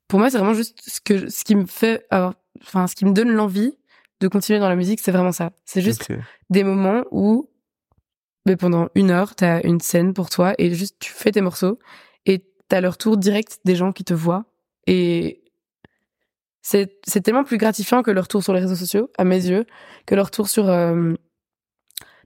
[0.07, 3.12] pour moi, c'est vraiment juste ce que, ce qui me fait, enfin, ce qui me
[3.14, 3.74] donne l'envie
[4.22, 5.52] de continuer dans la musique, c'est vraiment ça.
[5.66, 6.08] C'est juste
[6.50, 7.50] des moments où,
[8.46, 11.80] ben, pendant une heure, t'as une scène pour toi et juste tu fais tes morceaux
[12.26, 14.46] et t'as le retour direct des gens qui te voient
[14.88, 15.44] et
[16.62, 19.66] c'est, c'est tellement plus gratifiant que le retour sur les réseaux sociaux, à mes yeux,
[20.06, 21.14] que le retour sur, euh,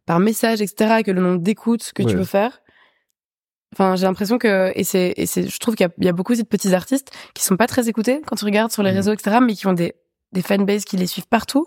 [0.06, 2.12] par message, etc., que le nombre d'écoutes que Ouais.
[2.12, 2.62] tu peux faire.
[3.74, 6.10] Enfin, j'ai l'impression que, et c'est, et c'est, je trouve qu'il y a, il y
[6.10, 8.91] a beaucoup de petits artistes qui sont pas très écoutés quand tu regardes sur les
[8.91, 8.96] Mhm.
[8.98, 9.96] réseaux, etc., mais qui ont des,
[10.36, 11.65] des fanbases qui les suivent partout.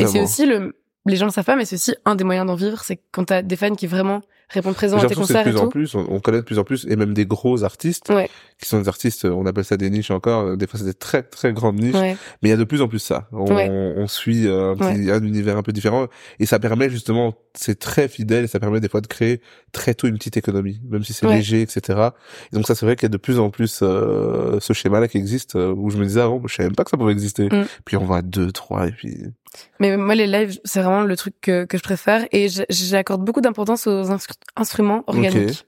[0.00, 0.74] Et c'est aussi le,
[1.06, 3.24] les gens le savent pas, mais c'est aussi un des moyens d'en vivre, c'est quand
[3.24, 5.58] t'as des fans qui vraiment répondent présents J'ai à tes c'est de concerts et plus
[5.58, 8.28] en plus, on, on connaît de plus en plus, et même des gros artistes, Ouais.
[8.60, 10.94] qui sont des artistes, on appelle ça des niches encore, euh, des fois c'est des
[10.94, 12.16] très très grandes niches, Ouais.
[12.42, 13.26] mais il y a de plus en plus ça.
[13.32, 13.68] On, Ouais.
[13.70, 16.06] on suit euh, un, petit, un univers un peu différent,
[16.38, 19.40] et ça permet justement, c'est très fidèle, et ça permet des fois de créer
[19.74, 21.36] très tôt une petite économie, même si c'est Ouais.
[21.36, 22.08] léger, etc.
[22.52, 25.08] Et donc ça c'est vrai qu'il y a de plus en plus euh, ce schéma-là
[25.08, 27.12] qui existe, euh, où je me disais avant, je savais même pas que ça pouvait
[27.12, 27.48] exister.
[27.50, 27.66] Mm.
[27.84, 29.18] Puis on voit deux, trois, et puis...
[29.78, 33.40] Mais moi, les lives, c'est vraiment le truc que, que je préfère et j'accorde beaucoup
[33.40, 35.64] d'importance aux instru- instruments organiques.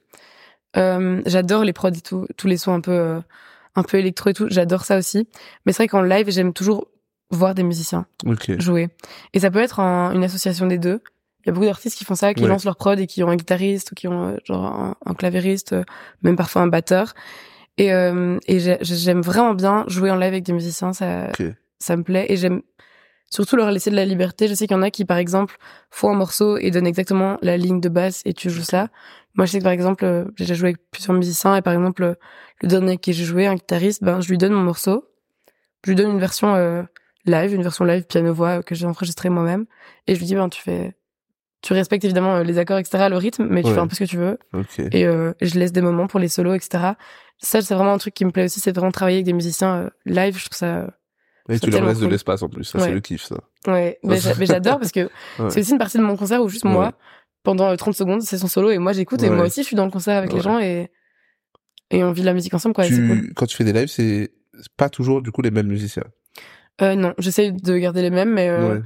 [0.77, 3.21] Euh, j'adore les prods et tout, tous les sons un peu, euh,
[3.77, 4.47] un peu électro et tout.
[4.51, 5.29] J'adore ça aussi.
[5.65, 6.89] Mais c'est vrai qu'en live, j'aime toujours
[7.31, 8.59] voir des musiciens Ok.
[8.61, 8.89] jouer.
[9.33, 11.01] Et ça peut être en- une association des deux.
[11.47, 12.49] Il y a beaucoup d'artistes qui font ça, qui Ouais.
[12.49, 15.14] lancent leur prod et qui ont un guitariste ou qui ont euh, genre un, un
[15.14, 15.84] clavieriste, euh,
[16.22, 17.14] même parfois un batteur.
[17.78, 20.92] Et, euh, et j'ai- j'aime vraiment bien jouer en live avec des musiciens.
[20.92, 21.30] Ça,
[21.78, 22.26] ça me plaît.
[22.28, 22.62] Et j'aime
[23.30, 24.49] surtout leur laisser de la liberté.
[24.49, 25.57] Je sais qu'il y en a qui, par exemple,
[25.90, 28.88] font un morceau et donnent exactement la ligne de basse et tu joues ça.
[29.34, 31.74] Moi, je sais que, par exemple, euh, j'ai déjà joué avec plusieurs musiciens et, par
[31.74, 32.16] exemple,
[32.62, 35.05] le dernier qui j'ai joué, un guitariste, ben, je lui donne mon morceau.
[35.84, 36.82] Je lui donne une version euh,
[37.26, 39.66] live, une version live piano-voix que j'ai enregistrée moi-même.
[40.09, 40.97] Et je lui dis, ben, tu fais...
[41.63, 43.75] Tu respectes évidemment euh, les accords, etc., le rythme, mais tu Ouais.
[43.75, 44.39] fais un peu ce que tu veux.
[44.93, 46.93] Et euh, je laisse des moments pour les solos, etc.
[47.39, 49.75] Ça, c'est vraiment un truc qui me plaît aussi, c'est vraiment travailler avec des musiciens
[49.77, 50.39] euh, live.
[50.39, 50.87] Je trouve ça
[51.49, 52.85] Et tu leur laisses de l'espace en plus, ça Ouais.
[52.85, 53.37] c'est le kiff ça.
[53.67, 55.51] Ouais, mais j'a- mais j'adore parce que Ouais.
[55.51, 56.93] c'est aussi une partie de mon concert où juste moi,
[57.43, 59.77] pendant euh, 30 secondes, c'est son solo et moi j'écoute et moi aussi je suis
[59.77, 60.91] dans le concert avec les gens et
[61.91, 62.85] et on vit la musique ensemble quoi.
[62.85, 63.33] tu, cool.
[63.35, 64.31] Quand tu fais des lives, c'est
[64.77, 66.05] pas toujours du coup les mêmes musiciens?
[66.83, 68.83] Euh, non, j'essaye de garder les mêmes, mais euh, Ouais.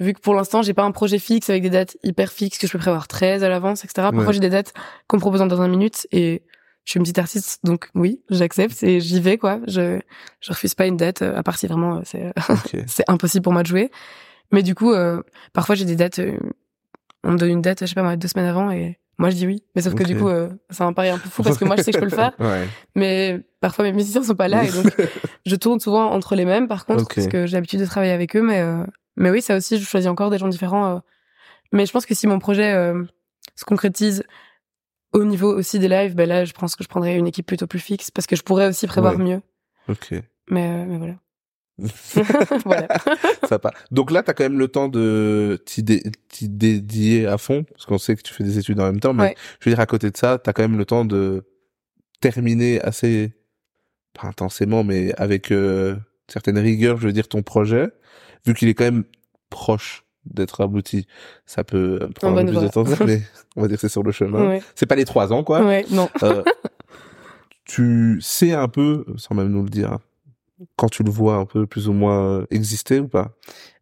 [0.00, 2.66] Vu que pour l'instant j'ai pas un projet fixe avec des dates hyper fixes que
[2.66, 3.94] je peux prévoir très à l'avance, etc.
[4.10, 4.32] Parfois Ouais.
[4.32, 4.72] j'ai des dates
[5.06, 6.42] qu'on me propose dans un minute et
[6.84, 9.60] je suis une petite artiste donc oui, j'accepte et j'y vais quoi.
[9.68, 10.00] Je
[10.40, 12.32] je refuse pas une date euh, à part si vraiment euh, c'est
[12.86, 13.90] c'est impossible pour moi de jouer.
[14.50, 15.22] Mais du coup, euh,
[15.52, 16.36] parfois j'ai des dates, euh,
[17.24, 19.46] on me donne une date, je sais pas deux semaines avant et Moi, je dis
[19.46, 19.62] oui.
[19.76, 21.76] Mais sauf que du coup, euh, c'est un pari un peu fou parce que moi,
[21.76, 22.32] je sais que je peux le faire.
[22.40, 22.66] Ouais.
[22.96, 24.86] Mais parfois, mes musiciens sont pas là et donc
[25.46, 28.34] je tourne souvent entre les mêmes, par contre, parce que j'ai l'habitude de travailler avec
[28.36, 28.42] eux.
[28.42, 28.84] Mais, euh,
[29.16, 30.96] mais oui, ça aussi, je choisis encore des gens différents.
[30.96, 30.98] euh.
[31.72, 33.02] Mais je pense que si mon projet euh,
[33.56, 34.24] se concrétise
[35.12, 37.66] au niveau aussi des lives, ben là, je pense que je prendrais une équipe plutôt
[37.66, 39.22] plus fixe parce que je pourrais aussi prévoir Ouais.
[39.24, 39.40] mieux.
[39.88, 40.14] Ok.
[40.50, 41.14] Mais, euh, mais voilà.
[42.64, 42.88] voilà.
[43.48, 43.72] Sympa.
[43.90, 47.86] Donc là, t'as quand même le temps de t'y dé- t'y dédier à fond, parce
[47.86, 49.34] qu'on sait que tu fais des études en même temps, mais Ouais.
[49.60, 51.44] je veux dire, à côté de ça, t'as quand même le temps de
[52.20, 53.32] terminer assez,
[54.14, 55.96] pas intensément, mais avec euh,
[56.28, 57.88] certaines rigueurs, je veux dire, ton projet,
[58.46, 59.04] vu qu'il est quand même
[59.50, 61.06] proche d'être abouti.
[61.46, 63.22] Ça peut euh, prendre un peu plus de temps, mais
[63.56, 64.46] on va dire que c'est sur le chemin.
[64.48, 64.62] Ouais.
[64.74, 65.62] C'est pas les trois ans, quoi.
[65.64, 66.08] Ouais, non.
[66.22, 66.42] Euh,
[67.64, 69.98] tu sais un peu, sans même nous le dire,
[70.76, 73.32] quand tu le vois un peu plus ou moins exister ou pas?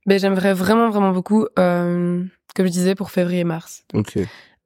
[0.06, 2.22] Ben, j'aimerais vraiment, vraiment beaucoup, euh,
[2.56, 3.84] comme je disais, pour février-mars.
[3.94, 4.18] Ok.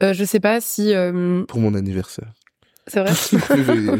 [0.03, 0.95] Euh, je sais pas si...
[0.95, 2.33] euh, Pour mon anniversaire.
[2.87, 3.13] c'est vrai?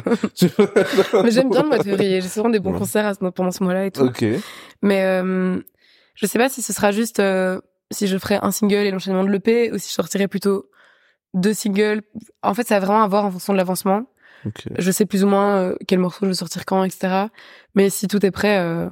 [1.25, 2.21] Mais j'aime bien le mois de février.
[2.21, 2.79] J'ai souvent des bons Ouais.
[2.79, 4.03] concerts pendant ce mois-là et tout.
[4.03, 4.25] ok.
[4.83, 5.23] Mais
[6.15, 7.61] je sais pas si ce sera juste euh,
[7.91, 10.71] si je ferai un single et l'enchaînement de l'EP ou si je sortirai plutôt
[11.35, 12.03] deux singles.
[12.43, 14.07] En fait, ça va vraiment à voir en fonction de l'avancement.
[14.79, 17.27] Je sais plus ou moins euh, quel morceau je veux sortir quand, etc.
[17.75, 18.89] Mais si tout est prêt, euh,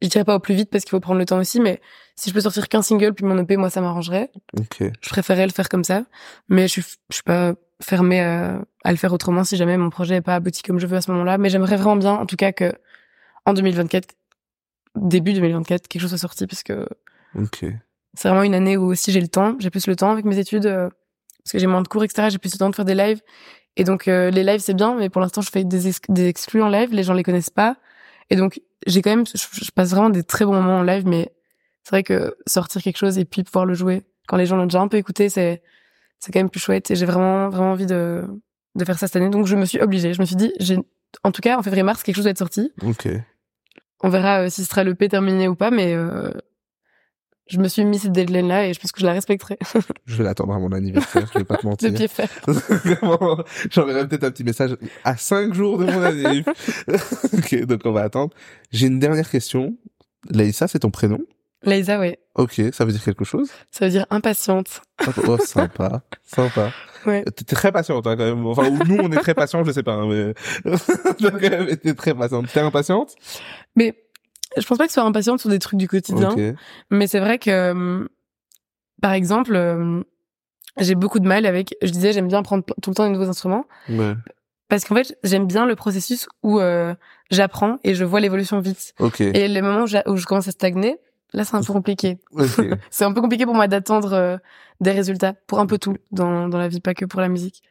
[0.00, 1.60] je dirais pas au plus vite parce qu'il faut prendre le temps aussi.
[1.60, 1.80] Mais
[2.16, 4.30] si je peux sortir qu'un single puis mon EP, moi, ça m'arrangerait.
[5.00, 6.04] Je préférerais le faire comme ça.
[6.48, 9.90] Mais je suis, je suis pas fermée à, à le faire autrement si jamais mon
[9.90, 11.36] projet est pas abouti comme je veux à ce moment-là.
[11.38, 12.72] Mais j'aimerais vraiment bien, en tout cas, que
[13.46, 14.08] en 2024,
[14.96, 16.86] début 2024, quelque chose soit sorti parce que
[17.38, 17.64] Ok.
[18.14, 20.38] c'est vraiment une année où aussi j'ai le temps, j'ai plus le temps avec mes
[20.38, 20.88] études, euh,
[21.42, 22.28] parce que j'ai moins de cours, etc.
[22.30, 23.20] J'ai plus le temps de faire des lives.
[23.76, 26.28] Et donc, euh, les lives, c'est bien, mais pour l'instant, je fais des, ex- des
[26.28, 27.76] exclus en live, les gens les connaissent pas.
[28.30, 31.06] Et donc, j'ai quand même, je, je passe vraiment des très bons moments en live,
[31.06, 31.32] mais
[31.82, 34.64] c'est vrai que sortir quelque chose et puis pouvoir le jouer, quand les gens l'ont
[34.66, 35.60] déjà un peu écouté, c'est,
[36.20, 36.90] c'est quand même plus chouette.
[36.92, 38.24] Et j'ai vraiment, vraiment envie de,
[38.76, 39.28] de faire ça cette année.
[39.28, 40.14] Donc, je me suis obligée.
[40.14, 40.78] Je me suis dit, j'ai,
[41.24, 42.72] en tout cas, en février-mars, quelque chose doit être sorti.
[42.82, 43.08] Ok.
[44.04, 46.30] On verra euh, si ce sera le P terminé ou pas, mais euh,
[47.48, 49.58] je me suis mis cette deadline-là et je pense que je la respecterai
[50.06, 51.94] Je vais l'attendre à mon anniversaire, je vais pas te de mentir.
[51.94, 52.28] pied ferme.
[52.46, 56.44] Vraiment, J'enverrai peut-être un petit message à cinq jours de mon année.
[57.32, 58.34] ok, donc on va attendre.
[58.70, 59.74] J'ai une dernière question.
[60.30, 61.20] Laïssa, c'est ton prénom?
[61.64, 62.18] Laïsa, ouais.
[62.34, 63.50] Ok, ça veut dire quelque chose?
[63.70, 64.82] Ça veut dire impatiente.
[65.26, 66.72] Oh, sympa, sympa.
[67.06, 67.22] Ouais.
[67.24, 68.46] T'es très patiente hein, quand même.
[68.46, 70.34] Enfin, ou nous on est très patients, je sais pas, hein, mais
[71.70, 72.46] été très patiente.
[72.52, 73.14] T'es impatiente?
[73.76, 73.94] Mais
[74.56, 76.30] je pense pas que ce soit impatiente sur des trucs du quotidien.
[76.30, 76.40] Ok.
[76.90, 78.08] Mais c'est vrai que, hum,
[79.02, 80.04] par exemple, hum,
[80.78, 81.76] j'ai beaucoup de mal avec.
[81.82, 84.14] Je disais, j'aime bien prendre tout le temps des nouveaux instruments Ouais.
[84.68, 86.94] parce qu'en fait, j'aime bien le processus où euh,
[87.30, 88.94] j'apprends et je vois l'évolution vite.
[88.98, 89.20] Ok.
[89.20, 90.96] Et les moments où je commence à stagner,
[91.34, 92.18] là, c'est un peu compliqué.
[92.90, 94.36] C'est un peu compliqué pour moi d'attendre euh,
[94.80, 97.62] des résultats pour un peu tout dans, dans la vie, pas que pour la musique.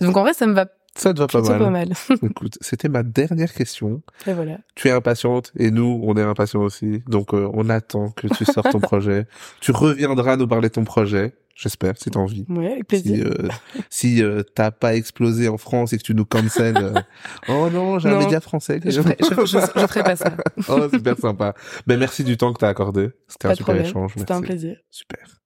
[0.00, 0.66] Donc en vrai, ça me va
[0.96, 1.58] Ça te va pas mal.
[1.58, 1.88] pas mal.
[2.22, 4.02] Écoute, c'était ma dernière question.
[4.26, 4.58] Et voilà.
[4.74, 7.02] Tu es impatiente et nous, on est impatients aussi.
[7.06, 9.26] Donc, euh, on attend que tu sortes ton projet.
[9.60, 11.34] Tu reviendras nous parler de ton projet.
[11.62, 12.46] J'espère, si t'as envie.
[12.48, 13.26] Ouais, avec Si, plaisir.
[13.26, 13.48] euh,
[13.90, 16.94] si euh, t'as pas explosé en France et que tu nous cancel, euh,
[17.48, 18.18] oh non, j'ai un Non.
[18.20, 18.80] média français.
[18.82, 20.34] Je, ferai, je, je- je ferai pas ça.
[20.68, 21.52] oh, super sympa.
[21.86, 23.10] Ben merci du temps que t'as accordé.
[23.28, 23.84] C'était un super problème.
[23.84, 24.12] échange.
[24.16, 24.78] C'était un plaisir.
[24.90, 25.40] Super.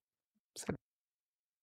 [0.54, 0.76] Salut.